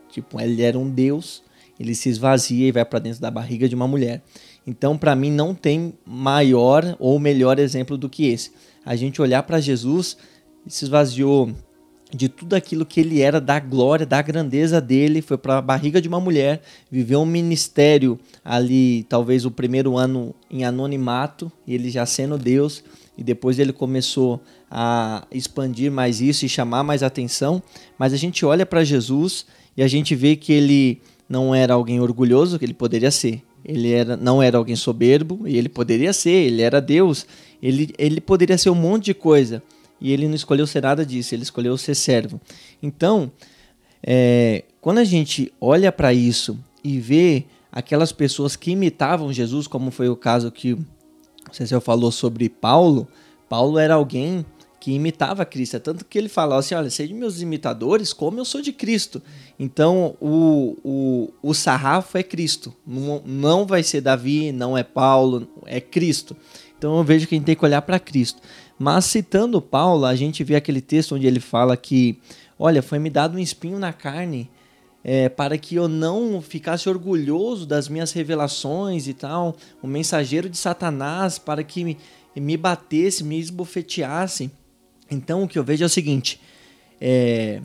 Tipo, 0.08 0.40
ele 0.40 0.62
era 0.62 0.78
um 0.78 0.88
Deus, 0.88 1.42
ele 1.76 1.92
se 1.92 2.08
esvazia 2.08 2.68
e 2.68 2.70
vai 2.70 2.84
para 2.84 3.00
dentro 3.00 3.20
da 3.20 3.32
barriga 3.32 3.68
de 3.68 3.75
uma 3.75 3.88
mulher. 3.88 4.23
Então, 4.64 4.96
para 4.96 5.16
mim, 5.16 5.32
não 5.32 5.56
tem 5.56 5.94
maior 6.06 6.94
ou 7.00 7.18
melhor 7.18 7.58
exemplo 7.58 7.99
do 7.99 8.08
que 8.08 8.26
esse. 8.26 8.52
A 8.84 8.96
gente 8.96 9.22
olhar 9.22 9.42
para 9.42 9.60
Jesus, 9.60 10.16
se 10.66 10.84
esvaziou 10.84 11.50
de 12.12 12.28
tudo 12.28 12.54
aquilo 12.54 12.86
que 12.86 13.00
ele 13.00 13.20
era, 13.20 13.40
da 13.40 13.58
glória, 13.58 14.06
da 14.06 14.22
grandeza 14.22 14.80
dele, 14.80 15.20
foi 15.20 15.36
para 15.36 15.58
a 15.58 15.62
barriga 15.62 16.00
de 16.00 16.08
uma 16.08 16.20
mulher, 16.20 16.62
viveu 16.90 17.20
um 17.20 17.26
ministério 17.26 18.18
ali, 18.44 19.04
talvez 19.08 19.44
o 19.44 19.50
primeiro 19.50 19.96
ano 19.96 20.34
em 20.50 20.64
anonimato, 20.64 21.50
ele 21.66 21.90
já 21.90 22.06
sendo 22.06 22.38
Deus, 22.38 22.84
e 23.18 23.24
depois 23.24 23.58
ele 23.58 23.72
começou 23.72 24.40
a 24.70 25.26
expandir 25.32 25.90
mais 25.90 26.20
isso 26.20 26.44
e 26.44 26.48
chamar 26.48 26.84
mais 26.84 27.02
atenção. 27.02 27.62
Mas 27.98 28.12
a 28.12 28.16
gente 28.16 28.44
olha 28.44 28.66
para 28.66 28.84
Jesus 28.84 29.46
e 29.76 29.82
a 29.82 29.88
gente 29.88 30.14
vê 30.14 30.36
que 30.36 30.52
ele 30.52 31.00
não 31.28 31.54
era 31.54 31.74
alguém 31.74 32.00
orgulhoso, 32.00 32.58
que 32.58 32.64
ele 32.64 32.74
poderia 32.74 33.10
ser. 33.10 33.42
Ele 33.64 33.92
era, 33.92 34.16
não 34.16 34.42
era 34.42 34.59
alguém 34.59 34.76
soberbo, 34.76 35.47
e 35.47 35.56
ele 35.56 35.68
poderia 35.68 36.12
ser, 36.12 36.30
ele 36.30 36.62
era 36.62 36.80
Deus. 36.80 37.26
Ele, 37.62 37.94
ele 37.97 38.21
poderia 38.21 38.59
ser 38.59 38.71
um 38.71 38.75
monte 38.75 39.06
de 39.06 39.14
coisa 39.14 39.62
e 40.04 40.12
ele 40.12 40.28
não 40.28 40.35
escolheu 40.35 40.66
ser 40.66 40.83
nada 40.83 41.04
disso, 41.04 41.35
ele 41.35 41.42
escolheu 41.42 41.76
ser 41.78 41.94
servo. 41.94 42.38
Então, 42.83 43.33
é, 44.02 44.64
quando 44.80 44.99
a 44.99 45.04
gente 45.04 45.50
olha 45.59 45.90
para 45.90 46.12
isso 46.12 46.59
e 46.85 47.00
vê 47.00 47.47
aquelas 47.73 48.12
pessoas 48.12 48.54
que 48.54 48.71
imitavam 48.71 49.33
Jesus, 49.33 49.66
como 49.66 49.90
foi 49.90 50.11
o 50.11 50.16
caso 50.16 50.52
que 50.52 50.75
o 50.75 50.85
Cecil 51.50 51.80
falou 51.80 52.12
sobre 52.12 52.50
Paulo, 52.50 53.09
Paulo 53.49 53.78
era 53.78 53.94
alguém 53.94 54.44
que 54.84 54.92
imitava 54.92 55.46
Cristo, 55.46 55.76
é 55.76 55.78
tanto 55.78 56.04
que 56.04 56.18
ele 56.18 56.28
falava 56.28 56.60
assim, 56.60 56.74
olha, 56.74 56.90
sejam 56.90 57.16
meus 57.16 57.40
imitadores 57.40 58.12
como 58.12 58.38
eu 58.38 58.44
sou 58.44 58.60
de 58.60 58.70
Cristo. 58.70 59.22
Então, 59.58 60.14
o, 60.20 60.76
o, 60.84 61.32
o 61.42 61.54
sarrafo 61.54 62.18
é 62.18 62.22
Cristo, 62.22 62.70
não, 62.86 63.22
não 63.24 63.66
vai 63.66 63.82
ser 63.82 64.02
Davi, 64.02 64.52
não 64.52 64.76
é 64.76 64.82
Paulo, 64.82 65.48
é 65.64 65.80
Cristo. 65.80 66.36
Então 66.76 66.98
eu 66.98 67.02
vejo 67.02 67.26
que 67.26 67.34
a 67.34 67.38
gente 67.38 67.46
tem 67.46 67.56
que 67.56 67.64
olhar 67.64 67.80
para 67.80 67.98
Cristo. 67.98 68.42
Mas 68.78 69.06
citando 69.06 69.58
Paulo, 69.62 70.04
a 70.04 70.14
gente 70.14 70.44
vê 70.44 70.54
aquele 70.54 70.82
texto 70.82 71.14
onde 71.14 71.26
ele 71.26 71.40
fala 71.40 71.78
que, 71.78 72.18
olha, 72.58 72.82
foi 72.82 72.98
me 72.98 73.08
dado 73.08 73.36
um 73.36 73.40
espinho 73.40 73.78
na 73.78 73.90
carne 73.90 74.50
é, 75.02 75.30
para 75.30 75.56
que 75.56 75.76
eu 75.76 75.88
não 75.88 76.42
ficasse 76.42 76.90
orgulhoso 76.90 77.64
das 77.64 77.88
minhas 77.88 78.12
revelações 78.12 79.08
e 79.08 79.14
tal, 79.14 79.56
o 79.80 79.86
mensageiro 79.86 80.46
de 80.46 80.58
Satanás 80.58 81.38
para 81.38 81.64
que 81.64 81.84
me, 81.84 81.98
me 82.36 82.54
batesse, 82.58 83.24
me 83.24 83.40
esbofeteasse. 83.40 84.50
Então 85.11 85.42
o 85.42 85.49
que 85.49 85.58
eu 85.58 85.64
vejo 85.64 85.82
é 85.82 85.87
o 85.87 85.90
seguinte: 85.90 86.40
é, 87.00 87.61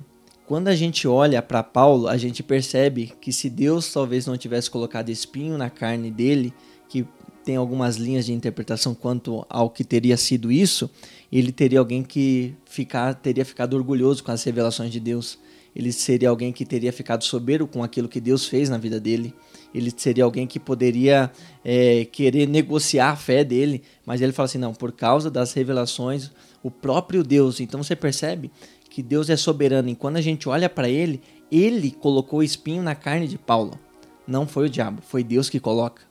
quando 0.45 0.67
a 0.67 0.75
gente 0.75 1.07
olha 1.07 1.41
para 1.41 1.61
Paulo, 1.61 2.07
a 2.07 2.17
gente 2.17 2.41
percebe 2.41 3.13
que 3.21 3.31
se 3.31 3.49
Deus 3.49 3.91
talvez 3.93 4.25
não 4.25 4.37
tivesse 4.37 4.69
colocado 4.69 5.09
espinho 5.09 5.57
na 5.57 5.69
carne 5.69 6.09
dele, 6.09 6.53
que 6.87 7.05
tem 7.43 7.55
algumas 7.55 7.97
linhas 7.97 8.25
de 8.25 8.33
interpretação 8.33 8.93
quanto 8.93 9.45
ao 9.49 9.69
que 9.69 9.83
teria 9.83 10.17
sido 10.17 10.51
isso, 10.51 10.89
ele 11.31 11.51
teria 11.51 11.79
alguém 11.79 12.03
que 12.03 12.53
ficar, 12.65 13.13
teria 13.13 13.45
ficado 13.45 13.75
orgulhoso 13.75 14.23
com 14.23 14.31
as 14.31 14.43
revelações 14.43 14.91
de 14.91 14.99
Deus. 14.99 15.39
Ele 15.75 15.91
seria 15.91 16.29
alguém 16.29 16.51
que 16.51 16.65
teria 16.65 16.91
ficado 16.91 17.23
soberbo 17.23 17.67
com 17.67 17.83
aquilo 17.83 18.09
que 18.09 18.19
Deus 18.19 18.47
fez 18.47 18.69
na 18.69 18.77
vida 18.77 18.99
dele. 18.99 19.33
Ele 19.73 19.93
seria 19.95 20.23
alguém 20.23 20.47
que 20.47 20.59
poderia 20.59 21.31
é, 21.63 22.05
querer 22.05 22.47
negociar 22.47 23.11
a 23.11 23.15
fé 23.15 23.43
dele, 23.43 23.83
mas 24.05 24.19
ele 24.19 24.31
fala 24.31 24.45
assim: 24.45 24.57
não, 24.57 24.73
por 24.73 24.91
causa 24.91 25.29
das 25.29 25.53
revelações, 25.53 26.31
o 26.63 26.69
próprio 26.71 27.23
Deus. 27.23 27.59
Então 27.59 27.83
você 27.83 27.95
percebe 27.95 28.51
que 28.89 29.03
Deus 29.03 29.29
é 29.29 29.35
soberano 29.35 29.89
e 29.89 29.95
quando 29.95 30.17
a 30.17 30.21
gente 30.21 30.49
olha 30.49 30.69
para 30.69 30.89
ele, 30.89 31.21
ele 31.51 31.91
colocou 31.91 32.43
espinho 32.43 32.83
na 32.83 32.95
carne 32.95 33.27
de 33.27 33.37
Paulo. 33.37 33.79
Não 34.27 34.47
foi 34.47 34.65
o 34.65 34.69
diabo, 34.69 35.01
foi 35.01 35.23
Deus 35.23 35.49
que 35.49 35.59
coloca. 35.59 36.03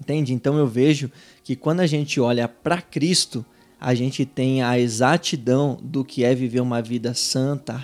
Entende? 0.00 0.32
Então 0.32 0.56
eu 0.56 0.66
vejo 0.66 1.10
que 1.44 1.54
quando 1.54 1.80
a 1.80 1.86
gente 1.86 2.20
olha 2.20 2.48
para 2.48 2.80
Cristo, 2.80 3.44
a 3.80 3.94
gente 3.94 4.26
tem 4.26 4.62
a 4.62 4.78
exatidão 4.78 5.78
do 5.82 6.04
que 6.04 6.24
é 6.24 6.34
viver 6.34 6.60
uma 6.60 6.82
vida 6.82 7.14
santa, 7.14 7.74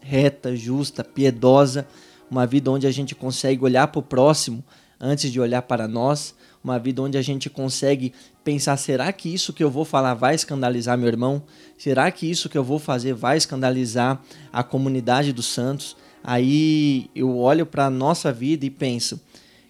reta, 0.00 0.54
justa, 0.54 1.02
piedosa, 1.02 1.86
uma 2.30 2.46
vida 2.46 2.70
onde 2.70 2.86
a 2.86 2.90
gente 2.90 3.14
consegue 3.14 3.64
olhar 3.64 3.88
para 3.88 3.98
o 3.98 4.02
próximo 4.02 4.64
antes 5.00 5.32
de 5.32 5.40
olhar 5.40 5.62
para 5.62 5.88
nós, 5.88 6.34
uma 6.62 6.78
vida 6.78 7.02
onde 7.02 7.18
a 7.18 7.22
gente 7.22 7.50
consegue 7.50 8.12
pensar: 8.44 8.76
será 8.76 9.12
que 9.12 9.32
isso 9.32 9.52
que 9.52 9.62
eu 9.62 9.70
vou 9.70 9.84
falar 9.84 10.14
vai 10.14 10.34
escandalizar 10.34 10.96
meu 10.96 11.08
irmão? 11.08 11.42
Será 11.76 12.10
que 12.10 12.30
isso 12.30 12.48
que 12.48 12.56
eu 12.56 12.64
vou 12.64 12.78
fazer 12.78 13.14
vai 13.14 13.36
escandalizar 13.36 14.22
a 14.52 14.62
comunidade 14.62 15.32
dos 15.32 15.46
santos? 15.46 15.96
Aí 16.22 17.10
eu 17.14 17.36
olho 17.36 17.66
para 17.66 17.86
a 17.86 17.90
nossa 17.90 18.32
vida 18.32 18.64
e 18.64 18.70
penso: 18.70 19.20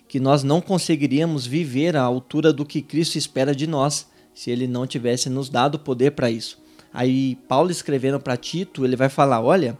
que 0.06 0.20
nós 0.20 0.42
não 0.42 0.60
conseguiríamos 0.60 1.46
viver 1.46 1.96
à 1.96 2.02
altura 2.02 2.52
do 2.52 2.66
que 2.66 2.82
Cristo 2.82 3.16
espera 3.16 3.54
de 3.54 3.66
nós 3.66 4.06
se 4.34 4.50
ele 4.50 4.66
não 4.66 4.86
tivesse 4.86 5.30
nos 5.30 5.48
dado 5.48 5.78
poder 5.78 6.12
para 6.12 6.30
isso. 6.30 6.58
Aí 6.92 7.36
Paulo 7.48 7.70
escrevendo 7.70 8.20
para 8.20 8.36
Tito, 8.36 8.84
ele 8.84 8.96
vai 8.96 9.08
falar: 9.08 9.40
"Olha, 9.40 9.78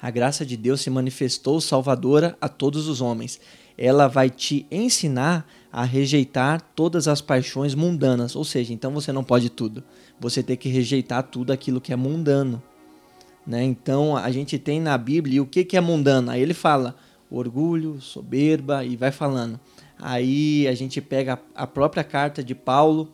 a 0.00 0.10
graça 0.10 0.46
de 0.46 0.56
Deus 0.56 0.80
se 0.80 0.90
manifestou 0.90 1.60
salvadora 1.60 2.36
a 2.40 2.48
todos 2.48 2.88
os 2.88 3.00
homens. 3.00 3.40
Ela 3.76 4.08
vai 4.08 4.30
te 4.30 4.66
ensinar 4.70 5.46
a 5.72 5.84
rejeitar 5.84 6.60
todas 6.74 7.06
as 7.06 7.20
paixões 7.20 7.74
mundanas, 7.74 8.34
ou 8.34 8.44
seja, 8.44 8.72
então 8.72 8.90
você 8.92 9.12
não 9.12 9.22
pode 9.22 9.48
tudo. 9.48 9.84
Você 10.18 10.42
tem 10.42 10.56
que 10.56 10.68
rejeitar 10.68 11.22
tudo 11.22 11.52
aquilo 11.52 11.80
que 11.80 11.92
é 11.92 11.96
mundano, 11.96 12.62
né? 13.46 13.62
Então 13.62 14.16
a 14.16 14.30
gente 14.30 14.58
tem 14.58 14.80
na 14.80 14.98
Bíblia 14.98 15.42
o 15.42 15.46
que 15.46 15.64
que 15.64 15.76
é 15.76 15.80
mundano. 15.80 16.30
Aí 16.30 16.42
ele 16.42 16.54
fala: 16.54 16.96
orgulho, 17.30 18.00
soberba 18.00 18.84
e 18.84 18.96
vai 18.96 19.12
falando. 19.12 19.58
Aí 19.98 20.66
a 20.66 20.74
gente 20.74 21.00
pega 21.00 21.38
a 21.54 21.66
própria 21.66 22.02
carta 22.02 22.42
de 22.42 22.54
Paulo, 22.54 23.12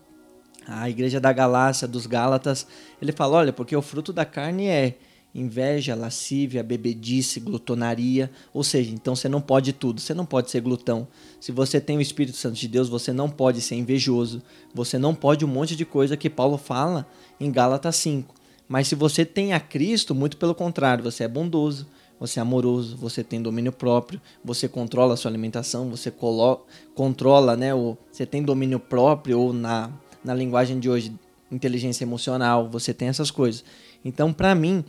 a 0.66 0.88
igreja 0.88 1.20
da 1.20 1.32
Galácia, 1.32 1.86
dos 1.86 2.06
Gálatas, 2.06 2.66
ele 3.00 3.12
fala: 3.12 3.36
olha, 3.36 3.52
porque 3.52 3.76
o 3.76 3.82
fruto 3.82 4.12
da 4.12 4.24
carne 4.24 4.66
é 4.66 4.96
inveja, 5.36 5.94
lascívia, 5.94 6.62
bebedice, 6.62 7.38
glutonaria. 7.38 8.30
Ou 8.54 8.64
seja, 8.64 8.92
então 8.92 9.14
você 9.14 9.28
não 9.28 9.40
pode 9.40 9.72
tudo, 9.72 10.00
você 10.00 10.14
não 10.14 10.24
pode 10.24 10.50
ser 10.50 10.60
glutão. 10.60 11.06
Se 11.38 11.52
você 11.52 11.80
tem 11.80 11.98
o 11.98 12.00
Espírito 12.00 12.36
Santo 12.36 12.54
de 12.54 12.66
Deus, 12.66 12.88
você 12.88 13.12
não 13.12 13.28
pode 13.28 13.60
ser 13.60 13.74
invejoso. 13.74 14.42
Você 14.74 14.98
não 14.98 15.14
pode 15.14 15.44
um 15.44 15.48
monte 15.48 15.76
de 15.76 15.84
coisa 15.84 16.16
que 16.16 16.30
Paulo 16.30 16.56
fala 16.56 17.06
em 17.38 17.50
Gálatas 17.50 17.96
5. 17.96 18.34
Mas 18.68 18.88
se 18.88 18.94
você 18.94 19.24
tem 19.24 19.52
a 19.52 19.60
Cristo, 19.60 20.14
muito 20.14 20.36
pelo 20.36 20.54
contrário, 20.54 21.04
você 21.04 21.24
é 21.24 21.28
bondoso, 21.28 21.86
você 22.18 22.40
é 22.40 22.42
amoroso, 22.42 22.96
você 22.96 23.22
tem 23.22 23.40
domínio 23.40 23.70
próprio, 23.70 24.20
você 24.44 24.66
controla 24.66 25.14
a 25.14 25.16
sua 25.16 25.30
alimentação, 25.30 25.90
você 25.90 26.12
controla, 26.94 27.56
né, 27.56 27.70
você 28.10 28.26
tem 28.26 28.42
domínio 28.42 28.80
próprio 28.80 29.38
ou 29.38 29.52
na, 29.52 29.90
na 30.24 30.34
linguagem 30.34 30.80
de 30.80 30.88
hoje, 30.88 31.12
inteligência 31.52 32.04
emocional, 32.04 32.68
você 32.68 32.92
tem 32.92 33.08
essas 33.08 33.30
coisas. 33.30 33.64
Então, 34.04 34.32
para 34.32 34.54
mim, 34.54 34.84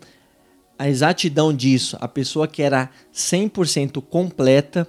a 0.78 0.88
exatidão 0.88 1.54
disso, 1.54 1.98
a 2.00 2.08
pessoa 2.08 2.48
que 2.48 2.62
era 2.62 2.90
100% 3.14 4.02
completa 4.02 4.88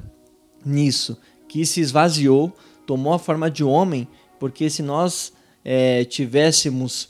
nisso, 0.64 1.18
que 1.49 1.64
se 1.64 1.80
esvaziou, 1.80 2.54
tomou 2.87 3.12
a 3.12 3.18
forma 3.18 3.50
de 3.50 3.64
homem, 3.64 4.07
porque 4.38 4.68
se 4.68 4.83
nós 4.83 5.33
é, 5.64 6.04
tivéssemos 6.04 7.09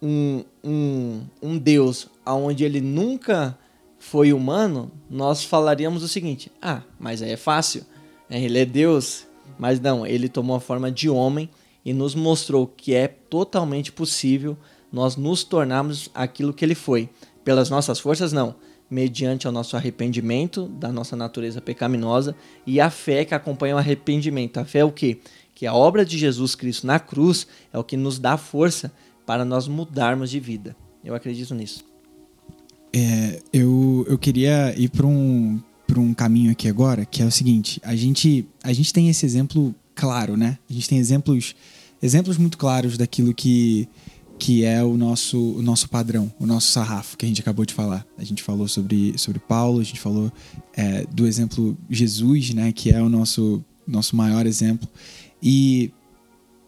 um, 0.00 0.44
um, 0.62 1.22
um 1.42 1.58
Deus 1.58 2.08
onde 2.24 2.64
ele 2.64 2.80
nunca 2.80 3.58
foi 3.98 4.32
humano, 4.32 4.90
nós 5.10 5.44
falaríamos 5.44 6.02
o 6.02 6.08
seguinte: 6.08 6.50
ah, 6.62 6.82
mas 6.98 7.22
aí 7.22 7.32
é 7.32 7.36
fácil, 7.36 7.84
é, 8.30 8.40
ele 8.40 8.58
é 8.58 8.64
Deus. 8.64 9.26
Mas 9.58 9.80
não, 9.80 10.06
ele 10.06 10.28
tomou 10.28 10.56
a 10.56 10.60
forma 10.60 10.90
de 10.90 11.08
homem 11.08 11.48
e 11.84 11.92
nos 11.92 12.14
mostrou 12.14 12.66
que 12.66 12.94
é 12.94 13.08
totalmente 13.08 13.90
possível 13.90 14.56
nós 14.92 15.16
nos 15.16 15.44
tornarmos 15.44 16.10
aquilo 16.14 16.52
que 16.52 16.64
ele 16.64 16.74
foi. 16.74 17.08
Pelas 17.46 17.70
nossas 17.70 18.00
forças, 18.00 18.32
não. 18.32 18.56
Mediante 18.90 19.46
o 19.46 19.52
nosso 19.52 19.76
arrependimento 19.76 20.66
da 20.66 20.90
nossa 20.90 21.14
natureza 21.14 21.60
pecaminosa 21.60 22.34
e 22.66 22.80
a 22.80 22.90
fé 22.90 23.24
que 23.24 23.36
acompanha 23.36 23.76
o 23.76 23.78
arrependimento. 23.78 24.58
A 24.58 24.64
fé 24.64 24.80
é 24.80 24.84
o 24.84 24.90
quê? 24.90 25.20
Que 25.54 25.64
a 25.64 25.72
obra 25.72 26.04
de 26.04 26.18
Jesus 26.18 26.56
Cristo 26.56 26.88
na 26.88 26.98
cruz 26.98 27.46
é 27.72 27.78
o 27.78 27.84
que 27.84 27.96
nos 27.96 28.18
dá 28.18 28.36
força 28.36 28.92
para 29.24 29.44
nós 29.44 29.68
mudarmos 29.68 30.28
de 30.28 30.40
vida. 30.40 30.74
Eu 31.04 31.14
acredito 31.14 31.54
nisso. 31.54 31.84
É, 32.92 33.40
eu, 33.52 34.04
eu 34.08 34.18
queria 34.18 34.74
ir 34.76 34.88
para 34.88 35.06
um, 35.06 35.62
um 35.96 36.12
caminho 36.12 36.50
aqui 36.50 36.68
agora, 36.68 37.04
que 37.06 37.22
é 37.22 37.24
o 37.24 37.30
seguinte: 37.30 37.80
a 37.84 37.94
gente, 37.94 38.44
a 38.60 38.72
gente 38.72 38.92
tem 38.92 39.08
esse 39.08 39.24
exemplo 39.24 39.72
claro, 39.94 40.36
né? 40.36 40.58
A 40.68 40.72
gente 40.72 40.88
tem 40.88 40.98
exemplos, 40.98 41.54
exemplos 42.02 42.38
muito 42.38 42.58
claros 42.58 42.98
daquilo 42.98 43.32
que, 43.32 43.88
que 44.46 44.64
é 44.64 44.80
o 44.80 44.96
nosso, 44.96 45.56
o 45.56 45.60
nosso 45.60 45.88
padrão, 45.88 46.32
o 46.38 46.46
nosso 46.46 46.70
sarrafo 46.70 47.16
que 47.16 47.24
a 47.24 47.28
gente 47.28 47.40
acabou 47.40 47.66
de 47.66 47.74
falar. 47.74 48.06
A 48.16 48.22
gente 48.22 48.44
falou 48.44 48.68
sobre, 48.68 49.18
sobre 49.18 49.40
Paulo, 49.40 49.80
a 49.80 49.82
gente 49.82 49.98
falou 49.98 50.30
é, 50.72 51.04
do 51.06 51.26
exemplo 51.26 51.76
Jesus, 51.90 52.54
né, 52.54 52.70
que 52.70 52.92
é 52.92 53.02
o 53.02 53.08
nosso, 53.08 53.64
nosso 53.84 54.14
maior 54.14 54.46
exemplo. 54.46 54.88
E 55.42 55.90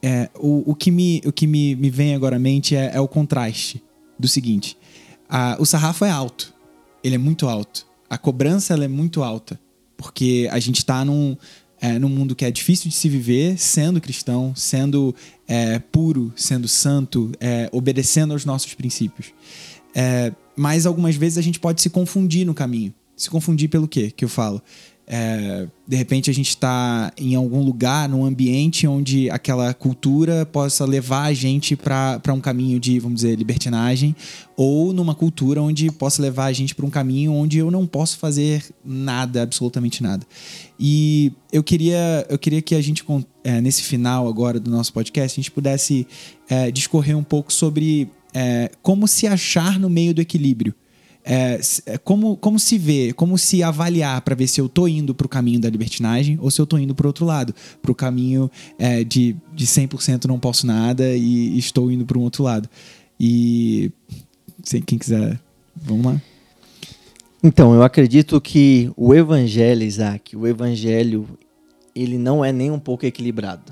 é, 0.03 0.29
o, 0.35 0.73
o 0.73 0.75
que, 0.75 0.91
me, 0.91 1.23
o 1.25 1.31
que 1.31 1.47
me, 1.47 1.77
me 1.77 1.89
vem 1.89 2.17
agora 2.17 2.35
à 2.35 2.39
mente 2.41 2.75
é, 2.75 2.91
é 2.97 3.01
o 3.01 3.07
contraste 3.07 3.81
do 4.19 4.27
seguinte: 4.27 4.77
a, 5.29 5.57
o 5.61 5.65
sarrafo 5.65 6.05
é 6.05 6.11
alto, 6.11 6.53
ele 7.05 7.15
é 7.15 7.19
muito 7.19 7.47
alto. 7.47 7.87
A 8.11 8.19
cobrança 8.19 8.75
ela 8.75 8.87
é 8.87 8.89
muito 8.89 9.23
alta, 9.23 9.57
porque 9.97 10.49
a 10.51 10.59
gente 10.59 10.79
está 10.79 11.05
num, 11.05 11.37
é, 11.81 11.99
num 11.99 12.09
mundo 12.09 12.35
que 12.35 12.45
é 12.45 12.51
difícil 12.51 12.91
de 12.91 12.97
se 12.97 13.09
viver 13.09 13.59
sendo 13.59 14.01
cristão, 14.01 14.55
sendo 14.55 15.15
é, 15.47 15.79
puro, 15.79 16.33
sendo 16.37 16.67
santo, 16.67 17.33
é, 17.41 17.69
obedecendo 17.73 18.33
aos 18.33 18.45
nossos 18.45 18.75
princípios. 18.75 19.33
É, 19.95 20.33
mas 20.57 20.87
algumas 20.87 21.17
vezes 21.17 21.39
a 21.39 21.43
gente 21.43 21.61
pode 21.61 21.81
se 21.81 21.91
confundir 21.91 22.45
no 22.45 22.55
caminho. 22.55 22.93
Se 23.17 23.31
confundir 23.31 23.69
pelo 23.69 23.89
quê 23.89 24.11
que 24.11 24.25
eu 24.25 24.29
falo? 24.29 24.63
É, 25.11 25.67
de 25.87 25.97
repente 25.97 26.31
a 26.31 26.35
gente 26.35 26.51
está 26.51 27.11
em 27.17 27.35
algum 27.35 27.63
lugar, 27.63 28.07
num 28.11 28.27
ambiente 28.27 28.87
onde 28.87 29.31
aquela 29.31 29.73
cultura 29.73 30.45
possa 30.45 30.85
levar 30.85 31.23
a 31.23 31.33
gente 31.33 31.75
para 31.75 32.21
um 32.35 32.41
caminho 32.41 32.79
de, 32.79 33.01
vamos 33.01 33.23
dizer, 33.23 33.35
libertinagem, 33.35 34.15
ou 34.55 34.93
numa 34.93 35.15
cultura 35.15 35.63
onde 35.63 35.91
possa 35.91 36.21
levar 36.21 36.45
a 36.45 36.53
gente 36.53 36.75
para 36.75 36.85
um 36.85 36.91
caminho 36.91 37.33
onde 37.33 37.57
eu 37.57 37.71
não 37.71 37.87
posso 37.87 38.19
fazer 38.19 38.63
nada, 38.85 39.43
absolutamente 39.43 40.03
nada. 40.03 40.27
E 40.79 41.33
eu 41.51 41.65
queria, 41.65 42.27
eu 42.29 42.39
queria 42.39 42.61
que 42.61 42.75
a 42.75 42.83
gente, 42.83 43.03
é, 43.43 43.63
nesse 43.63 43.85
final 43.85 44.29
agora 44.29 44.61
do 44.61 44.71
nosso 44.71 44.93
podcast, 44.93 45.41
a 45.41 45.43
gente 45.43 45.51
pudesse 45.51 46.07
é, 46.51 46.71
discorrer 46.71 47.17
um 47.17 47.25
pouco 47.25 47.51
sobre 47.51 48.11
é, 48.35 48.71
como 48.83 49.09
se 49.09 49.27
achar 49.27 49.79
no 49.79 49.89
meio 49.89 50.13
do 50.13 50.21
equilíbrio. 50.21 50.75
É, 51.31 51.61
é, 51.85 51.99
como, 51.99 52.39
como 52.39 52.59
se 52.59 52.79
vê, 52.79 53.13
como 53.13 53.37
se 53.37 53.63
avaliar 53.63 54.23
para 54.23 54.35
ver 54.35 54.47
se 54.47 54.63
eu 54.63 54.67
tô 54.67 54.89
indo 54.89 55.15
para 55.15 55.27
o 55.27 55.29
caminho 55.29 55.61
da 55.61 55.69
libertinagem 55.69 56.39
ou 56.41 56.51
se 56.51 56.59
eu 56.59 56.67
tô 56.67 56.79
indo 56.79 56.95
para 56.95 57.07
outro 57.07 57.27
lado, 57.27 57.55
para 57.83 57.93
o 57.93 57.95
caminho 57.95 58.51
é, 58.79 59.05
de, 59.05 59.37
de 59.53 59.67
100% 59.67 60.25
não 60.25 60.41
posso 60.41 60.67
nada 60.67 61.15
e, 61.15 61.59
estou 61.59 61.93
indo 61.93 62.07
para 62.07 62.19
um 62.19 62.23
outro 62.23 62.43
lado. 62.45 62.67
E 63.21 63.93
quem 64.87 64.99
quiser, 64.99 65.39
vamos 65.77 66.07
lá. 66.07 66.23
Então, 67.43 67.75
eu 67.75 67.83
acredito 67.83 68.41
que 68.41 68.91
o 68.97 69.15
evangelho, 69.15 69.83
Isaac, 69.83 70.35
o 70.35 70.47
evangelho, 70.47 71.29
ele 71.95 72.17
não 72.17 72.43
é 72.43 72.53
nem 72.53 72.71
um 72.71 72.79
pouco 72.79 73.05
equilibrado. 73.05 73.71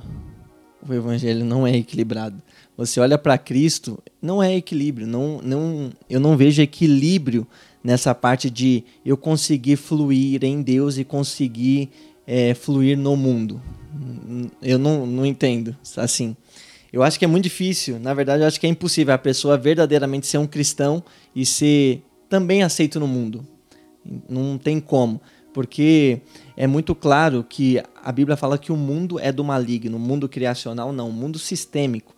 O 0.86 0.92
evangelho 0.92 1.42
não 1.42 1.66
é 1.66 1.74
equilibrado. 1.74 2.36
Você 2.76 3.00
olha 3.00 3.16
para 3.16 3.38
Cristo, 3.38 3.98
não 4.20 4.42
é 4.42 4.54
equilíbrio, 4.54 5.06
não, 5.06 5.40
não, 5.42 5.90
eu 6.10 6.20
não 6.20 6.36
vejo 6.36 6.60
equilíbrio 6.60 7.46
nessa 7.82 8.14
parte 8.14 8.50
de 8.50 8.84
eu 9.04 9.16
conseguir 9.16 9.76
fluir 9.76 10.44
em 10.44 10.60
Deus 10.60 10.98
e 10.98 11.04
conseguir 11.04 11.88
é, 12.26 12.52
fluir 12.52 12.98
no 12.98 13.16
mundo. 13.16 13.62
Eu 14.60 14.78
não, 14.78 15.06
não 15.06 15.24
entendo 15.24 15.74
assim. 15.96 16.36
Eu 16.92 17.02
acho 17.02 17.18
que 17.18 17.24
é 17.24 17.28
muito 17.28 17.44
difícil, 17.44 17.98
na 17.98 18.12
verdade, 18.12 18.42
eu 18.42 18.46
acho 18.46 18.60
que 18.60 18.66
é 18.66 18.70
impossível 18.70 19.14
a 19.14 19.18
pessoa 19.18 19.56
verdadeiramente 19.56 20.26
ser 20.26 20.38
um 20.38 20.46
cristão 20.46 21.02
e 21.34 21.46
ser 21.46 22.02
também 22.28 22.62
aceito 22.62 23.00
no 23.00 23.06
mundo. 23.06 23.46
Não 24.28 24.58
tem 24.58 24.80
como, 24.80 25.20
porque 25.52 26.20
é 26.56 26.66
muito 26.66 26.94
claro 26.94 27.44
que 27.48 27.82
a 28.02 28.12
Bíblia 28.12 28.36
fala 28.36 28.58
que 28.58 28.72
o 28.72 28.76
mundo 28.76 29.18
é 29.18 29.32
do 29.32 29.44
maligno, 29.44 29.96
o 29.96 30.00
mundo 30.00 30.28
criacional 30.28 30.92
não, 30.92 31.08
o 31.08 31.12
mundo 31.12 31.38
sistêmico. 31.38 32.15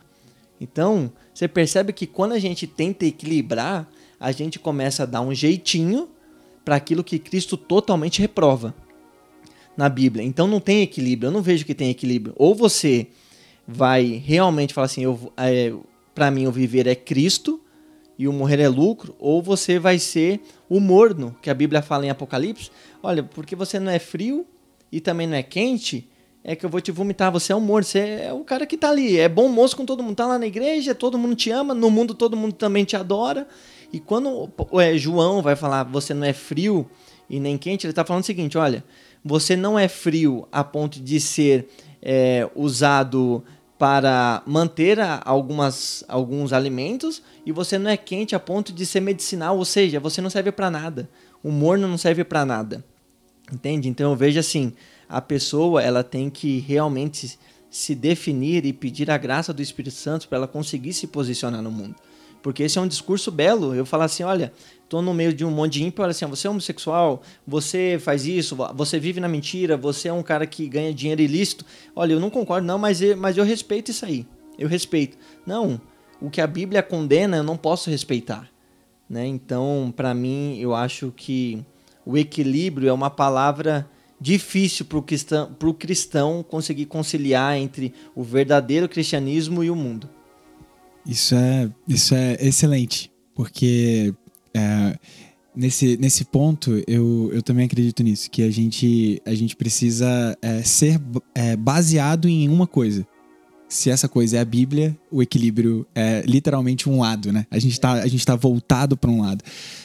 Então, 0.61 1.13
você 1.33 1.47
percebe 1.47 1.93
que 1.93 2.07
quando 2.07 2.33
a 2.33 2.39
gente 2.39 2.67
tenta 2.67 3.07
equilibrar, 3.07 3.89
a 4.19 4.33
gente 4.33 4.59
começa 4.59 5.05
a 5.05 5.07
dar 5.07 5.21
um 5.21 5.35
jeitinho 5.35 6.09
para 6.65 6.77
aquilo 6.77 7.05
que 7.05 7.19
Cristo 7.19 7.57
totalmente 7.57 8.21
reprova 8.21 8.75
na 9.77 9.89
Bíblia. 9.89 10.25
Então 10.25 10.49
não 10.49 10.61
tem 10.61 10.83
equilíbrio, 10.83 11.29
eu 11.29 11.33
não 11.33 11.41
vejo 11.41 11.65
que 11.65 11.75
tem 11.75 11.89
equilíbrio. 11.89 12.35
Ou 12.37 12.55
você 12.55 13.07
vai 13.67 14.21
realmente 14.25 14.75
falar 14.75 14.87
assim, 14.87 15.05
é, 15.37 15.73
para 16.15 16.31
mim 16.31 16.47
o 16.47 16.53
viver 16.53 16.87
é 16.89 16.97
Cristo 16.97 17.61
e 18.19 18.27
o 18.27 18.33
morrer 18.33 18.59
é 18.59 18.69
lucro, 18.69 19.15
ou 19.21 19.41
você 19.41 19.79
vai 19.79 19.99
ser 20.01 20.41
o 20.69 20.81
morno, 20.81 21.37
que 21.41 21.49
a 21.49 21.55
Bíblia 21.55 21.81
fala 21.81 22.05
em 22.05 22.11
Apocalipse. 22.11 22.73
Olha, 23.01 23.23
porque 23.23 23.55
você 23.55 23.79
não 23.79 23.93
é 23.93 24.01
frio 24.01 24.45
e 24.91 25.01
também 25.01 25.27
não 25.29 25.37
é 25.37 25.43
quente, 25.45 26.09
é 26.49 26.57
que 26.57 26.65
eu 26.65 26.71
vou 26.71 26.81
te 26.81 26.91
vomitar, 26.91 27.31
você 27.31 27.53
é 27.53 27.57
um 27.57 27.61
morto, 27.61 27.89
você 27.89 27.99
é 28.23 28.33
o 28.33 28.43
cara 28.43 28.65
que 28.65 28.79
tá 28.79 28.89
ali, 28.89 29.19
é 29.19 29.29
bom 29.29 29.51
moço 29.51 29.77
com 29.77 29.85
todo 29.85 30.03
mundo, 30.03 30.17
tá 30.17 30.25
lá 30.25 30.39
na 30.39 30.47
igreja, 30.47 30.95
todo 30.95 31.19
mundo 31.19 31.37
te 31.37 31.51
ama, 31.51 31.75
no 31.75 31.91
mundo 31.91 32.15
todo 32.15 32.39
mundo 32.39 32.55
também 32.55 32.87
te 32.87 32.97
adora. 32.97 33.47
E 33.93 34.01
quando 34.01 34.51
é, 34.81 34.97
João 34.97 35.43
vai 35.43 35.55
falar, 35.55 35.85
você 35.85 36.15
não 36.15 36.27
é 36.27 36.33
frio 36.33 36.89
e 37.29 37.39
nem 37.39 37.59
quente, 37.59 37.87
ele 37.87 37.93
tá 37.93 38.03
falando 38.03 38.23
o 38.23 38.27
seguinte, 38.27 38.57
olha, 38.57 38.83
você 39.23 39.57
não 39.57 39.79
é 39.79 39.89
frio 39.89 40.49
a 40.51 40.65
ponto 40.65 40.99
de 40.99 41.21
ser 41.21 41.69
é, 42.01 42.49
usado 42.55 43.45
para 43.79 44.43
manter 44.47 44.99
algumas, 45.27 46.03
alguns 46.09 46.55
alimentos 46.55 47.23
e 47.45 47.53
você 47.53 47.79
não 47.79 47.91
é 47.91 47.97
quente 47.99 48.35
a 48.35 48.41
ponto 48.41 48.73
de 48.73 48.87
ser 48.87 49.01
medicinal, 49.01 49.59
ou 49.59 49.67
seja, 49.67 50.01
você 50.01 50.23
não 50.23 50.31
serve 50.31 50.51
para 50.51 50.71
nada. 50.71 51.11
O 51.43 51.51
morno 51.51 51.87
não 51.87 51.99
serve 51.99 52.25
para 52.25 52.47
nada. 52.47 52.83
Entende? 53.53 53.87
Então 53.87 54.11
eu 54.11 54.17
vejo 54.17 54.41
assim, 54.41 54.73
a 55.09 55.21
pessoa 55.21 55.83
ela 55.83 56.05
tem 56.05 56.29
que 56.29 56.59
realmente 56.59 57.39
se 57.71 57.95
definir 57.95 58.65
e 58.65 58.73
pedir 58.73 59.11
a 59.11 59.19
graça 59.19 59.53
do 59.53 59.63
Espírito 59.63 59.95
Santo 59.95 60.29
para 60.29 60.39
ela 60.39 60.49
conseguir 60.49 60.93
se 60.93 61.07
posicionar 61.07 61.63
no 61.63 61.71
mundo. 61.71 61.95
Porque 62.43 62.63
esse 62.63 62.79
é 62.79 62.81
um 62.81 62.89
discurso 62.89 63.31
belo. 63.31 63.75
Eu 63.75 63.85
falo 63.85 64.05
assim, 64.05 64.23
olha, 64.23 64.53
tô 64.89 65.03
no 65.03 65.13
meio 65.13 65.33
de 65.35 65.45
um 65.45 65.51
monte 65.51 65.75
de 65.75 65.85
ímpio, 65.85 66.03
olha 66.03 66.13
assim, 66.13 66.25
você 66.27 66.47
é 66.47 66.51
homossexual, 66.51 67.23
você 67.47 67.99
faz 68.01 68.27
isso, 68.27 68.57
você 68.75 68.99
vive 68.99 69.21
na 69.21 69.29
mentira, 69.29 69.77
você 69.77 70.09
é 70.09 70.13
um 70.13 70.23
cara 70.23 70.47
que 70.47 70.69
ganha 70.69 70.95
dinheiro 70.95 71.21
ilícito. 71.21 71.65
Olha, 71.95 72.13
eu 72.13 72.21
não 72.21 72.31
concordo 72.31 72.67
não, 72.67 72.79
mas 72.79 73.03
eu, 73.03 73.17
mas 73.17 73.37
eu 73.37 73.45
respeito 73.45 73.91
isso 73.91 74.05
aí. 74.05 74.27
Eu 74.59 74.69
respeito. 74.69 75.17
Não, 75.47 75.81
o 76.21 76.31
que 76.31 76.41
a 76.41 76.47
Bíblia 76.47 76.83
condena, 76.83 77.37
eu 77.37 77.43
não 77.43 77.57
posso 77.57 77.91
respeitar. 77.91 78.49
Né? 79.09 79.27
Então, 79.27 79.93
para 79.95 80.15
mim, 80.15 80.59
eu 80.59 80.75
acho 80.75 81.13
que 81.17 81.65
o 82.05 82.17
equilíbrio 82.17 82.89
é 82.89 82.93
uma 82.93 83.11
palavra 83.11 83.89
difícil 84.21 84.85
para 84.85 84.99
o 84.99 85.03
cristão, 85.03 85.55
cristão 85.79 86.43
conseguir 86.43 86.87
conciliar 86.87 87.57
entre 87.57 87.93
o 88.15 88.23
verdadeiro 88.23 88.89
cristianismo 88.89 89.63
e 89.63 89.71
o 89.71 89.77
mundo. 89.77 90.09
Isso 91.07 91.35
é, 91.35 91.71
isso 91.87 92.15
é 92.15 92.37
excelente, 92.41 93.11
porque 93.35 94.13
é, 94.53 94.99
nesse, 95.55 95.97
nesse 95.97 96.25
ponto 96.25 96.83
eu, 96.87 97.31
eu 97.33 97.43
também 97.43 97.67
acredito 97.67 98.03
nisso, 98.03 98.31
que 98.31 98.43
a 98.43 98.51
gente, 98.51 99.21
a 99.25 99.35
gente 99.35 99.57
precisa 99.57 100.37
é, 100.43 100.63
ser 100.63 101.01
é, 101.35 101.57
baseado 101.57 102.29
em 102.29 102.49
uma 102.49 102.67
coisa. 102.67 103.07
Se 103.69 103.91
essa 103.91 104.09
coisa 104.09 104.39
é 104.39 104.41
a 104.41 104.45
Bíblia, 104.45 104.99
o 105.11 105.23
equilíbrio 105.23 105.87
é 105.95 106.23
literalmente 106.27 106.89
um 106.89 107.01
lado, 107.01 107.31
né? 107.31 107.47
A 107.51 107.59
gente 107.59 107.73
está 107.73 108.03
tá 108.25 108.37
voltado 108.37 108.97
para 108.97 109.11
um 109.11 109.21
lado. 109.21 109.45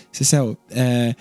Cecil, 0.10 0.58
é, 0.69 1.13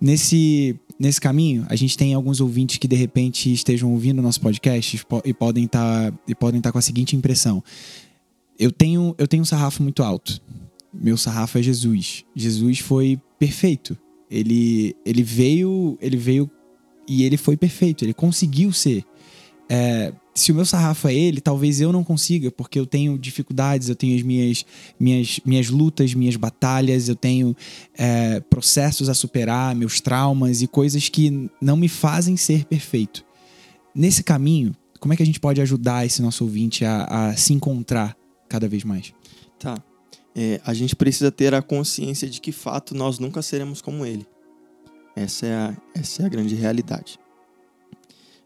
nesse, 0.00 0.74
nesse 0.98 1.20
caminho, 1.20 1.64
a 1.68 1.76
gente 1.76 1.96
tem 1.96 2.14
alguns 2.14 2.40
ouvintes 2.40 2.78
que 2.78 2.88
de 2.88 2.96
repente 2.96 3.52
estejam 3.52 3.92
ouvindo 3.92 4.20
nosso 4.20 4.40
podcast 4.40 5.00
e 5.24 5.32
podem 5.32 5.64
estar 5.64 6.10
tá, 6.10 6.18
e 6.26 6.34
podem 6.34 6.58
estar 6.58 6.70
tá 6.70 6.72
com 6.72 6.78
a 6.78 6.82
seguinte 6.82 7.14
impressão: 7.14 7.62
eu 8.58 8.72
tenho 8.72 9.14
eu 9.18 9.28
tenho 9.28 9.42
um 9.42 9.46
sarrafo 9.46 9.82
muito 9.82 10.02
alto. 10.02 10.40
Meu 10.92 11.16
sarrafo 11.16 11.58
é 11.58 11.62
Jesus. 11.62 12.24
Jesus 12.34 12.80
foi 12.80 13.20
perfeito. 13.38 13.96
Ele 14.30 14.96
ele 15.04 15.22
veio 15.22 15.96
ele 16.00 16.16
veio 16.16 16.50
e 17.06 17.24
ele 17.24 17.36
foi 17.36 17.56
perfeito. 17.56 18.04
Ele 18.04 18.14
conseguiu 18.14 18.72
ser. 18.72 19.04
É, 19.70 20.12
se 20.38 20.52
o 20.52 20.54
meu 20.54 20.64
sarrafo 20.64 21.08
é 21.08 21.14
ele, 21.14 21.40
talvez 21.40 21.80
eu 21.80 21.92
não 21.92 22.04
consiga, 22.04 22.50
porque 22.50 22.78
eu 22.78 22.86
tenho 22.86 23.18
dificuldades, 23.18 23.88
eu 23.88 23.96
tenho 23.96 24.16
as 24.16 24.22
minhas, 24.22 24.64
minhas, 24.98 25.40
minhas 25.44 25.68
lutas, 25.68 26.14
minhas 26.14 26.36
batalhas, 26.36 27.08
eu 27.08 27.16
tenho 27.16 27.56
é, 27.96 28.40
processos 28.40 29.08
a 29.08 29.14
superar, 29.14 29.74
meus 29.74 30.00
traumas 30.00 30.62
e 30.62 30.66
coisas 30.66 31.08
que 31.08 31.50
não 31.60 31.76
me 31.76 31.88
fazem 31.88 32.36
ser 32.36 32.64
perfeito. 32.64 33.24
Nesse 33.94 34.22
caminho, 34.22 34.74
como 35.00 35.12
é 35.12 35.16
que 35.16 35.22
a 35.22 35.26
gente 35.26 35.40
pode 35.40 35.60
ajudar 35.60 36.06
esse 36.06 36.22
nosso 36.22 36.44
ouvinte 36.44 36.84
a, 36.84 37.04
a 37.04 37.36
se 37.36 37.52
encontrar 37.52 38.16
cada 38.48 38.68
vez 38.68 38.84
mais? 38.84 39.12
Tá. 39.58 39.76
É, 40.34 40.60
a 40.64 40.72
gente 40.72 40.94
precisa 40.94 41.32
ter 41.32 41.54
a 41.54 41.60
consciência 41.60 42.28
de 42.28 42.40
que, 42.40 42.52
fato, 42.52 42.94
nós 42.94 43.18
nunca 43.18 43.42
seremos 43.42 43.82
como 43.82 44.06
ele. 44.06 44.26
Essa 45.16 45.46
é 45.46 45.54
a, 45.54 45.76
essa 45.94 46.22
é 46.22 46.26
a 46.26 46.28
grande 46.28 46.54
realidade 46.54 47.18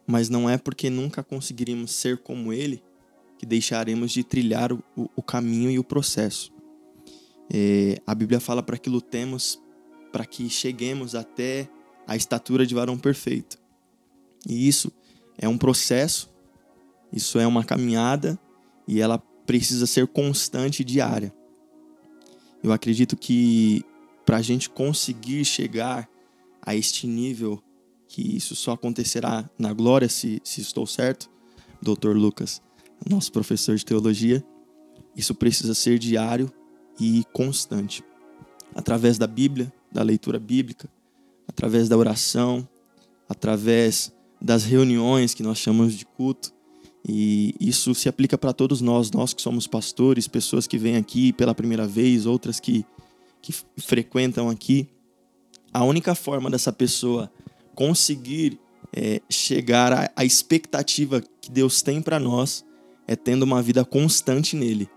mas 0.06 0.28
não 0.28 0.48
é 0.48 0.58
porque 0.58 0.90
nunca 0.90 1.22
conseguiríamos 1.22 1.92
ser 1.92 2.18
como 2.18 2.52
Ele 2.52 2.82
que 3.38 3.46
deixaremos 3.46 4.12
de 4.12 4.22
trilhar 4.22 4.72
o, 4.72 4.82
o 5.16 5.22
caminho 5.22 5.70
e 5.70 5.78
o 5.78 5.84
processo. 5.84 6.52
É, 7.52 8.00
a 8.06 8.14
Bíblia 8.14 8.40
fala 8.40 8.62
para 8.62 8.78
que 8.78 8.88
lutemos 8.88 9.60
para 10.12 10.26
que 10.26 10.48
cheguemos 10.50 11.14
até 11.14 11.68
a 12.06 12.14
estatura 12.14 12.66
de 12.66 12.74
varão 12.74 12.98
perfeito. 12.98 13.58
E 14.46 14.68
isso 14.68 14.92
é 15.38 15.48
um 15.48 15.56
processo, 15.56 16.30
isso 17.12 17.38
é 17.38 17.46
uma 17.46 17.64
caminhada 17.64 18.38
e 18.86 19.00
ela 19.00 19.18
precisa 19.46 19.86
ser 19.86 20.06
constante 20.06 20.82
e 20.82 20.84
diária. 20.84 21.34
Eu 22.62 22.72
acredito 22.72 23.16
que 23.16 23.82
para 24.24 24.36
a 24.36 24.42
gente 24.42 24.68
conseguir 24.68 25.44
chegar 25.44 26.08
a 26.60 26.76
este 26.76 27.06
nível 27.06 27.62
que 28.12 28.37
isso 28.37 28.55
só 28.55 28.72
acontecerá 28.72 29.48
na 29.59 29.72
glória, 29.72 30.07
se, 30.07 30.38
se 30.44 30.61
estou 30.61 30.87
certo, 30.87 31.31
Dr. 31.81 32.11
Lucas, 32.11 32.61
nosso 33.09 33.33
professor 33.33 33.75
de 33.75 33.87
teologia. 33.87 34.44
Isso 35.16 35.35
precisa 35.35 35.72
ser 35.72 35.98
diário 35.98 36.53
e 37.01 37.25
constante. 37.33 38.05
Através 38.75 39.16
da 39.16 39.27
Bíblia, 39.27 39.72
da 39.90 40.03
leitura 40.03 40.38
bíblica, 40.38 40.90
através 41.48 41.88
da 41.88 41.96
oração, 41.96 42.68
através 43.27 44.12
das 44.38 44.64
reuniões 44.64 45.33
que 45.33 45.42
nós 45.42 45.57
chamamos 45.57 45.94
de 45.94 46.05
culto. 46.05 46.53
E 47.09 47.55
isso 47.59 47.94
se 47.94 48.11
aplica 48.11 48.37
para 48.37 48.53
todos 48.53 48.83
nós, 48.83 49.11
nós 49.11 49.33
que 49.33 49.40
somos 49.40 49.66
pastores, 49.66 50.29
pessoas 50.29 50.66
que 50.66 50.77
vêm 50.77 50.96
aqui 50.96 51.33
pela 51.33 51.55
primeira 51.55 51.87
vez, 51.87 52.27
outras 52.27 52.61
que, 52.61 52.85
que 53.40 53.55
frequentam 53.79 54.51
aqui. 54.51 54.87
A 55.72 55.83
única 55.83 56.14
forma 56.14 56.51
dessa 56.51 56.70
pessoa 56.70 57.33
conseguir 57.74 58.58
é, 58.94 59.20
chegar 59.28 60.12
à, 60.14 60.24
expectativa 60.24 61.22
que 61.40 61.50
Deus 61.50 61.82
tem 61.82 62.02
para 62.02 62.18
nós 62.18 62.64
é 63.06 63.16
tendo 63.16 63.42
uma 63.42 63.62
vida 63.62 63.85
constante 63.85 64.54
nele. 64.54 64.88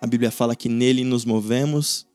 A 0.00 0.06
Bíblia 0.06 0.30
fala 0.30 0.56
que 0.56 0.68
nele 0.68 1.04
nos 1.04 1.24
movemos, 1.24 2.06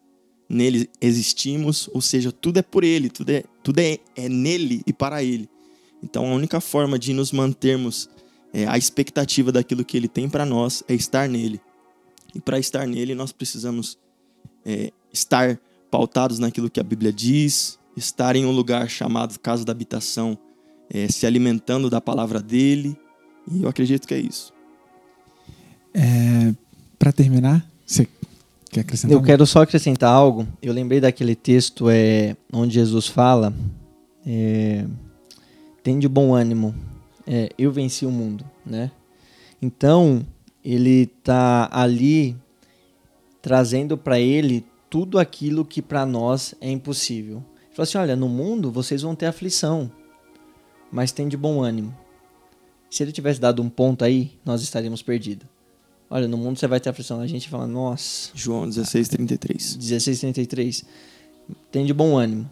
nele 0.50 0.90
existimos, 1.02 1.90
ou 1.94 2.02
seja, 2.02 2.32
tudo 2.32 2.60
é 2.60 2.62
por 2.62 2.84
ele, 2.84 3.10
tudo 3.10 3.30
é, 3.30 3.44
tudo 3.62 3.80
é, 3.80 3.98
é 4.16 4.28
nele 4.28 4.82
e 4.86 4.94
para 4.94 5.24
ele. 5.24 5.50
Então 6.02 6.26
a 6.32 6.36
única 6.36 6.60
forma 6.60 6.98
de 6.98 7.14
nos 7.14 7.32
mantermos 7.32 8.10
é, 8.54 8.66
expectativa 8.78 9.52
daquilo 9.52 9.86
que 9.86 9.98
ele 9.98 10.08
tem 10.08 10.30
para 10.30 10.46
nós 10.46 10.84
é 10.88 10.94
estar 10.94 11.28
nele. 11.30 11.62
E 12.36 12.42
para 12.42 12.60
estar 12.60 12.88
nele, 12.88 13.14
nós 13.14 13.32
precisamos 13.32 13.98
é, 14.66 14.92
estar 15.12 15.60
pautados 15.90 16.40
naquilo 16.40 16.70
que 16.70 16.80
a 16.80 16.84
Bíblia 16.84 17.14
diz, 17.14 17.80
estar 17.96 18.36
em 18.36 18.46
um 18.46 18.52
lugar 18.52 18.90
chamado 18.90 19.40
casa 19.40 19.64
da 19.64 19.72
habitação, 19.72 20.38
é, 20.90 21.08
se 21.08 21.26
alimentando 21.26 21.90
da 21.90 22.02
palavra 22.02 22.42
dele. 22.42 22.98
E 23.52 23.64
eu 23.64 23.70
acredito 23.70 24.08
que 24.08 24.14
é 24.14 24.20
isso. 24.20 24.54
É, 25.94 26.54
Para 26.98 27.12
terminar, 27.12 27.66
você 27.86 28.08
quer 28.72 28.82
acrescentar? 28.82 29.16
Eu 29.16 29.22
quero 29.22 29.46
só 29.46 29.62
acrescentar 29.62 30.12
algo. 30.12 30.48
Eu 30.62 30.74
lembrei 30.74 31.00
daquele 31.00 31.36
texto 31.36 31.90
é, 31.90 32.36
onde 32.52 32.74
Jesus 32.74 33.08
fala: 33.08 33.54
é, 34.26 34.86
tem 35.84 36.00
de 36.00 36.08
bom 36.08 36.34
ânimo, 36.34 36.74
é, 37.28 37.50
eu 37.58 37.72
venci 37.72 38.06
o 38.06 38.12
mundo, 38.12 38.46
né? 38.66 38.92
Então 39.62 40.26
ele 40.64 41.12
está 41.20 41.70
ali 41.72 42.36
trazendo 43.42 43.98
para 43.98 44.20
ele 44.20 44.66
tudo 44.90 45.20
aquilo 45.20 45.66
que 45.66 45.82
para 45.82 46.06
nós 46.06 46.56
é 46.62 46.72
impossível. 46.72 47.44
Falou 47.74 47.84
assim: 47.84 47.98
olha, 47.98 48.16
no 48.16 48.30
mundo 48.30 48.72
vocês 48.72 49.02
vão 49.02 49.16
ter 49.16 49.26
aflição, 49.26 49.92
mas 50.92 51.12
tem 51.12 51.28
de 51.28 51.36
bom 51.36 51.62
ânimo. 51.62 51.96
Se 52.90 53.02
ele 53.02 53.12
tivesse 53.12 53.42
dado 53.42 53.62
um 53.62 53.70
ponto 53.70 54.06
aí, 54.06 54.40
nós 54.46 54.62
estaríamos 54.62 55.02
perdidos. 55.02 55.48
Olha, 56.10 56.28
no 56.28 56.38
mundo 56.38 56.60
você 56.60 56.68
vai 56.68 56.80
ter 56.80 56.90
aflição. 56.92 57.20
A 57.20 57.26
gente 57.26 57.50
fala, 57.50 57.66
nossa. 57.66 58.30
João 58.36 58.70
16,33. 58.70 59.80
16,33. 59.80 60.86
Tem 61.72 61.88
de 61.88 61.92
bom 61.92 62.16
ânimo. 62.16 62.48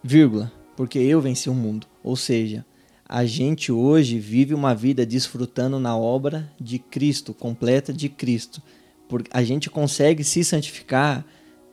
Vírgula. 0.00 0.52
Porque 0.76 1.00
eu 1.00 1.20
venci 1.20 1.50
o 1.50 1.54
mundo. 1.54 1.88
Ou 2.04 2.14
seja, 2.14 2.64
a 3.04 3.24
gente 3.24 3.72
hoje 3.72 4.20
vive 4.20 4.54
uma 4.54 4.76
vida 4.76 5.04
desfrutando 5.04 5.80
na 5.80 5.96
obra 5.96 6.48
de 6.60 6.78
Cristo, 6.78 7.34
completa 7.34 7.92
de 7.92 8.08
Cristo. 8.08 8.62
Porque 9.08 9.28
a 9.34 9.42
gente 9.42 9.68
consegue 9.68 10.22
se 10.22 10.44
santificar 10.44 11.26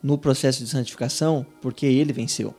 no 0.06 0.20
processo 0.20 0.63
de 0.63 0.70
santificação 0.70 1.44
porque 1.60 1.84
ele 1.84 2.13
venceu. 2.13 2.54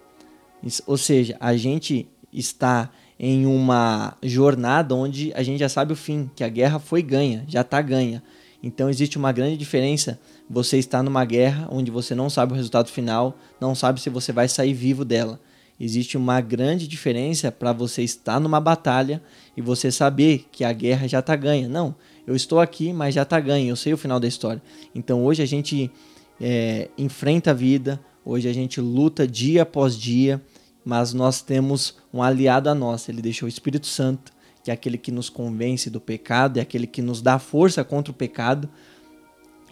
Ou 0.84 0.98
seja, 0.98 1.36
a 1.38 1.56
gente 1.56 2.08
está 2.32 2.90
em 3.20 3.46
uma 3.46 4.16
jornada 4.20 4.92
onde 4.96 5.32
a 5.32 5.44
gente 5.44 5.60
já 5.60 5.68
sabe 5.68 5.92
o 5.92 5.96
fim, 5.96 6.28
que 6.34 6.42
a 6.42 6.48
guerra 6.48 6.80
foi 6.80 7.02
ganha, 7.02 7.44
já 7.46 7.60
está 7.60 7.80
ganha. 7.80 8.20
Então 8.60 8.90
existe 8.90 9.16
uma 9.16 9.30
grande 9.30 9.56
diferença. 9.56 10.18
Você 10.50 10.76
está 10.76 11.04
numa 11.04 11.24
guerra 11.24 11.68
onde 11.70 11.88
você 11.88 12.16
não 12.16 12.28
sabe 12.28 12.52
o 12.52 12.56
resultado 12.56 12.90
final, 12.90 13.38
não 13.60 13.76
sabe 13.76 14.00
se 14.00 14.10
você 14.10 14.32
vai 14.32 14.48
sair 14.48 14.74
vivo 14.74 15.04
dela. 15.04 15.38
Existe 15.78 16.16
uma 16.16 16.40
grande 16.40 16.88
diferença 16.88 17.52
para 17.52 17.72
você 17.72 18.02
estar 18.02 18.40
numa 18.40 18.60
batalha 18.60 19.22
e 19.56 19.62
você 19.62 19.92
saber 19.92 20.46
que 20.50 20.64
a 20.64 20.72
guerra 20.72 21.06
já 21.06 21.20
está 21.20 21.36
ganha. 21.36 21.68
Não, 21.68 21.94
eu 22.26 22.34
estou 22.34 22.58
aqui, 22.58 22.92
mas 22.92 23.14
já 23.14 23.22
está 23.22 23.38
ganha. 23.38 23.70
Eu 23.70 23.76
sei 23.76 23.92
o 23.92 23.96
final 23.96 24.18
da 24.18 24.26
história. 24.26 24.60
Então 24.92 25.24
hoje 25.24 25.44
a 25.44 25.46
gente 25.46 25.92
é, 26.40 26.88
enfrenta 26.96 27.50
a 27.50 27.54
vida, 27.54 28.00
hoje 28.24 28.48
a 28.48 28.52
gente 28.52 28.80
luta 28.80 29.26
dia 29.26 29.62
após 29.62 29.96
dia, 29.96 30.42
mas 30.84 31.12
nós 31.12 31.42
temos 31.42 31.96
um 32.12 32.22
aliado 32.22 32.68
a 32.68 32.74
nós, 32.74 33.08
ele 33.08 33.22
deixou 33.22 33.46
o 33.46 33.48
Espírito 33.48 33.86
Santo, 33.86 34.32
que 34.62 34.70
é 34.70 34.74
aquele 34.74 34.98
que 34.98 35.10
nos 35.10 35.28
convence 35.28 35.88
do 35.90 36.00
pecado, 36.00 36.58
é 36.58 36.60
aquele 36.60 36.86
que 36.86 37.02
nos 37.02 37.22
dá 37.22 37.38
força 37.38 37.84
contra 37.84 38.10
o 38.10 38.14
pecado, 38.14 38.68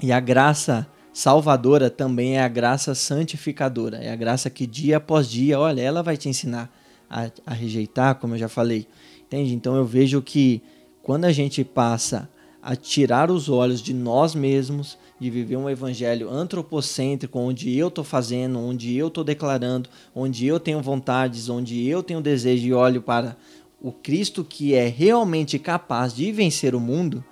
e 0.03 0.13
a 0.13 0.21
graça 0.21 0.87
salvadora 1.13 1.89
também 1.89 2.37
é 2.37 2.43
a 2.43 2.49
graça 2.49 2.95
santificadora, 2.95 3.99
é 3.99 4.11
a 4.11 4.17
graça 4.17 4.51
que 4.51 4.67
dia 4.67 4.97
após 4.97 5.29
dia, 5.29 5.59
olha, 5.59 5.81
ela 5.81 6.03
vai 6.03 6.17
te 6.17 6.29
ensinar 6.29 6.71
a, 7.09 7.31
a 7.47 7.55
rejeitar, 7.55 8.17
como 8.17 8.35
eu 8.35 8.39
já 8.39 8.49
falei, 8.49 8.89
entende? 9.23 9.55
Então 9.55 9.77
eu 9.77 9.85
vejo 9.85 10.21
que 10.21 10.63
quando 11.03 11.27
a 11.27 11.33
gente 11.33 11.63
passa 11.63 12.29
a 12.65 12.75
tirar 12.75 13.31
os 13.31 13.51
olhos 13.51 13.83
de 13.83 13.93
nós 13.93 14.35
mesmos, 14.35 14.97
de 15.21 15.29
viver 15.29 15.57
um 15.57 15.69
evangelho 15.69 16.31
antropocêntrico, 16.31 17.39
onde 17.39 17.77
eu 17.77 17.89
estou 17.89 18.03
fazendo, 18.03 18.59
onde 18.59 18.97
eu 18.97 19.09
estou 19.09 19.23
declarando, 19.23 19.91
onde 20.15 20.47
eu 20.47 20.59
tenho 20.59 20.81
vontades, 20.81 21.51
onde 21.51 21.87
eu 21.87 22.03
tenho 22.03 22.23
desejo 22.23 22.67
e 22.67 22.73
olho 22.73 23.03
para 23.03 23.37
o 23.83 23.93
Cristo 23.93 24.43
que 24.43 24.73
é 24.73 24.89
realmente 24.89 25.59
capaz 25.59 26.15
de 26.15 26.33
vencer 26.33 26.75
o 26.75 26.81
mundo, 26.81 27.23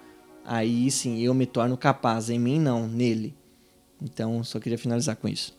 aí 0.44 0.90
sim 0.90 1.22
eu 1.22 1.32
me 1.32 1.46
torno 1.46 1.78
capaz, 1.78 2.28
em 2.28 2.38
mim 2.38 2.60
não, 2.60 2.86
nele. 2.86 3.34
Então, 4.02 4.44
só 4.44 4.60
queria 4.60 4.76
finalizar 4.76 5.16
com 5.16 5.28
isso. 5.28 5.56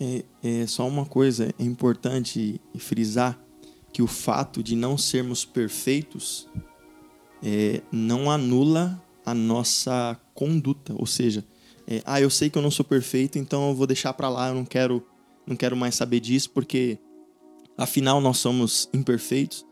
É, 0.00 0.24
é 0.42 0.66
só 0.66 0.88
uma 0.88 1.06
coisa 1.06 1.54
importante 1.60 2.60
frisar: 2.76 3.38
que 3.92 4.02
o 4.02 4.08
fato 4.08 4.64
de 4.64 4.74
não 4.74 4.98
sermos 4.98 5.44
perfeitos 5.44 6.48
é, 7.40 7.82
não 7.92 8.28
anula 8.28 9.00
a 9.24 9.34
nossa 9.34 10.18
conduta, 10.34 10.94
ou 10.96 11.06
seja, 11.06 11.44
é, 11.86 12.02
ah, 12.04 12.20
eu 12.20 12.30
sei 12.30 12.48
que 12.50 12.58
eu 12.58 12.62
não 12.62 12.70
sou 12.70 12.84
perfeito, 12.84 13.38
então 13.38 13.70
eu 13.70 13.74
vou 13.74 13.86
deixar 13.86 14.12
para 14.12 14.28
lá, 14.28 14.48
eu 14.48 14.54
não 14.54 14.64
quero, 14.64 15.04
não 15.46 15.56
quero 15.56 15.76
mais 15.76 15.94
saber 15.94 16.20
disso, 16.20 16.50
porque 16.50 16.98
afinal 17.76 18.20
nós 18.20 18.38
somos 18.38 18.88
imperfeitos. 18.92 19.64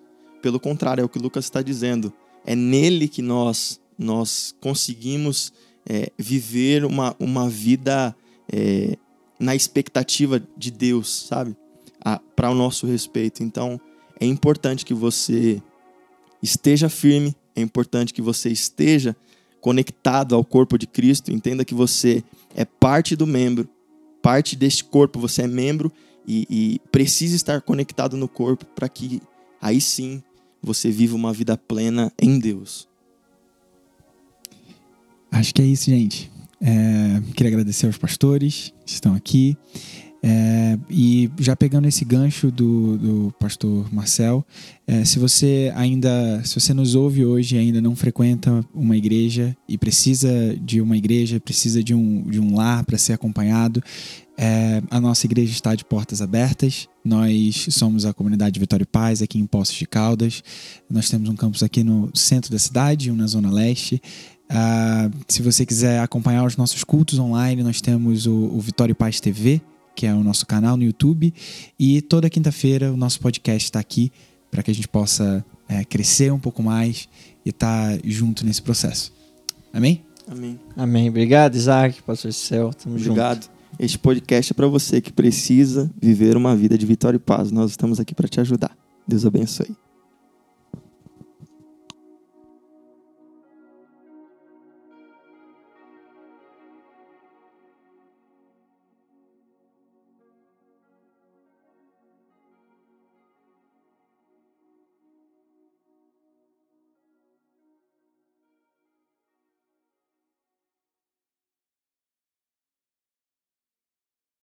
Pelo 0.42 0.58
contrário, 0.58 1.02
é 1.02 1.04
o 1.04 1.08
que 1.08 1.18
Lucas 1.18 1.44
está 1.44 1.60
dizendo. 1.62 2.12
É 2.44 2.54
nele 2.56 3.06
que 3.08 3.20
nós 3.20 3.80
nós 4.00 4.54
conseguimos 4.60 5.52
é, 5.86 6.10
viver 6.16 6.86
uma, 6.86 7.14
uma 7.20 7.50
vida 7.50 8.16
é, 8.50 8.96
na 9.38 9.54
expectativa 9.54 10.42
de 10.56 10.70
Deus, 10.70 11.26
sabe? 11.26 11.54
Para 12.34 12.50
o 12.50 12.54
nosso 12.54 12.86
respeito. 12.86 13.42
Então, 13.42 13.78
é 14.18 14.24
importante 14.24 14.86
que 14.86 14.94
você 14.94 15.62
esteja 16.42 16.88
firme, 16.88 17.36
é 17.54 17.60
importante 17.60 18.14
que 18.14 18.22
você 18.22 18.48
esteja 18.48 19.14
conectado 19.60 20.34
ao 20.34 20.44
corpo 20.44 20.78
de 20.78 20.86
Cristo, 20.86 21.32
entenda 21.32 21.64
que 21.64 21.74
você 21.74 22.22
é 22.54 22.64
parte 22.64 23.14
do 23.14 23.26
membro, 23.26 23.68
parte 24.22 24.56
deste 24.56 24.84
corpo, 24.84 25.18
você 25.18 25.42
é 25.42 25.46
membro 25.46 25.92
e, 26.26 26.46
e 26.50 26.80
precisa 26.90 27.36
estar 27.36 27.60
conectado 27.60 28.16
no 28.16 28.28
corpo 28.28 28.64
para 28.66 28.88
que 28.88 29.20
aí 29.60 29.80
sim 29.80 30.22
você 30.62 30.90
viva 30.90 31.16
uma 31.16 31.32
vida 31.32 31.56
plena 31.56 32.12
em 32.20 32.38
Deus. 32.38 32.88
Acho 35.30 35.54
que 35.54 35.62
é 35.62 35.64
isso, 35.64 35.90
gente. 35.90 36.30
É, 36.60 37.22
queria 37.34 37.48
agradecer 37.52 37.86
aos 37.86 37.96
pastores 37.96 38.74
que 38.84 38.92
estão 38.92 39.14
aqui. 39.14 39.56
É, 40.22 40.78
e 40.90 41.30
já 41.38 41.56
pegando 41.56 41.88
esse 41.88 42.04
gancho 42.04 42.50
do, 42.50 42.98
do 42.98 43.34
pastor 43.38 43.92
Marcel, 43.92 44.44
é, 44.86 45.04
se 45.04 45.18
você 45.18 45.72
ainda, 45.74 46.42
se 46.44 46.60
você 46.60 46.74
nos 46.74 46.94
ouve 46.94 47.24
hoje 47.24 47.56
e 47.56 47.58
ainda 47.58 47.80
não 47.80 47.96
frequenta 47.96 48.64
uma 48.74 48.96
igreja 48.96 49.56
e 49.66 49.78
precisa 49.78 50.30
de 50.60 50.80
uma 50.80 50.96
igreja, 50.96 51.40
precisa 51.40 51.82
de 51.82 51.94
um, 51.94 52.22
de 52.22 52.38
um 52.38 52.54
lar 52.54 52.84
para 52.84 52.98
ser 52.98 53.14
acompanhado, 53.14 53.82
é, 54.36 54.82
a 54.90 55.00
nossa 55.00 55.26
igreja 55.26 55.52
está 55.52 55.74
de 55.74 55.84
portas 55.84 56.20
abertas. 56.20 56.88
Nós 57.04 57.66
somos 57.70 58.04
a 58.04 58.12
comunidade 58.12 58.60
Vitória 58.60 58.84
e 58.84 58.86
Paz 58.86 59.22
aqui 59.22 59.38
em 59.38 59.46
Poços 59.46 59.74
de 59.74 59.86
Caldas. 59.86 60.42
Nós 60.88 61.08
temos 61.08 61.28
um 61.28 61.36
campus 61.36 61.62
aqui 61.62 61.82
no 61.82 62.10
centro 62.14 62.50
da 62.50 62.58
cidade, 62.58 63.10
um 63.10 63.16
na 63.16 63.26
zona 63.26 63.50
leste. 63.50 64.02
Uh, 64.50 65.14
se 65.28 65.42
você 65.42 65.64
quiser 65.64 66.00
acompanhar 66.00 66.44
os 66.44 66.56
nossos 66.56 66.82
cultos 66.84 67.18
online, 67.18 67.62
nós 67.62 67.80
temos 67.80 68.26
o, 68.26 68.34
o 68.34 68.60
Vitória 68.60 68.92
e 68.92 68.94
Paz 68.94 69.20
TV 69.20 69.62
que 69.94 70.06
é 70.06 70.14
o 70.14 70.22
nosso 70.22 70.46
canal 70.46 70.76
no 70.76 70.82
YouTube. 70.82 71.32
E 71.78 72.00
toda 72.02 72.30
quinta-feira 72.30 72.92
o 72.92 72.96
nosso 72.96 73.20
podcast 73.20 73.64
está 73.64 73.80
aqui 73.80 74.12
para 74.50 74.62
que 74.62 74.70
a 74.70 74.74
gente 74.74 74.88
possa 74.88 75.44
é, 75.68 75.84
crescer 75.84 76.32
um 76.32 76.38
pouco 76.38 76.62
mais 76.62 77.08
e 77.44 77.50
estar 77.50 77.96
tá 77.96 78.00
junto 78.04 78.44
nesse 78.44 78.60
processo. 78.60 79.12
Amém? 79.72 80.02
Amém. 80.28 80.58
Amém. 80.76 81.08
Obrigado, 81.08 81.54
Isaac, 81.56 82.02
Pastor 82.02 82.32
Céu. 82.32 82.72
Tamo 82.72 82.96
Obrigado. 82.96 83.42
junto. 83.44 83.60
Este 83.78 83.98
podcast 83.98 84.52
é 84.52 84.54
para 84.54 84.66
você 84.66 85.00
que 85.00 85.12
precisa 85.12 85.90
viver 86.00 86.36
uma 86.36 86.54
vida 86.54 86.76
de 86.76 86.84
vitória 86.84 87.16
e 87.16 87.20
paz. 87.20 87.50
Nós 87.50 87.70
estamos 87.70 87.98
aqui 87.98 88.14
para 88.14 88.28
te 88.28 88.40
ajudar. 88.40 88.76
Deus 89.06 89.24
abençoe. 89.24 89.79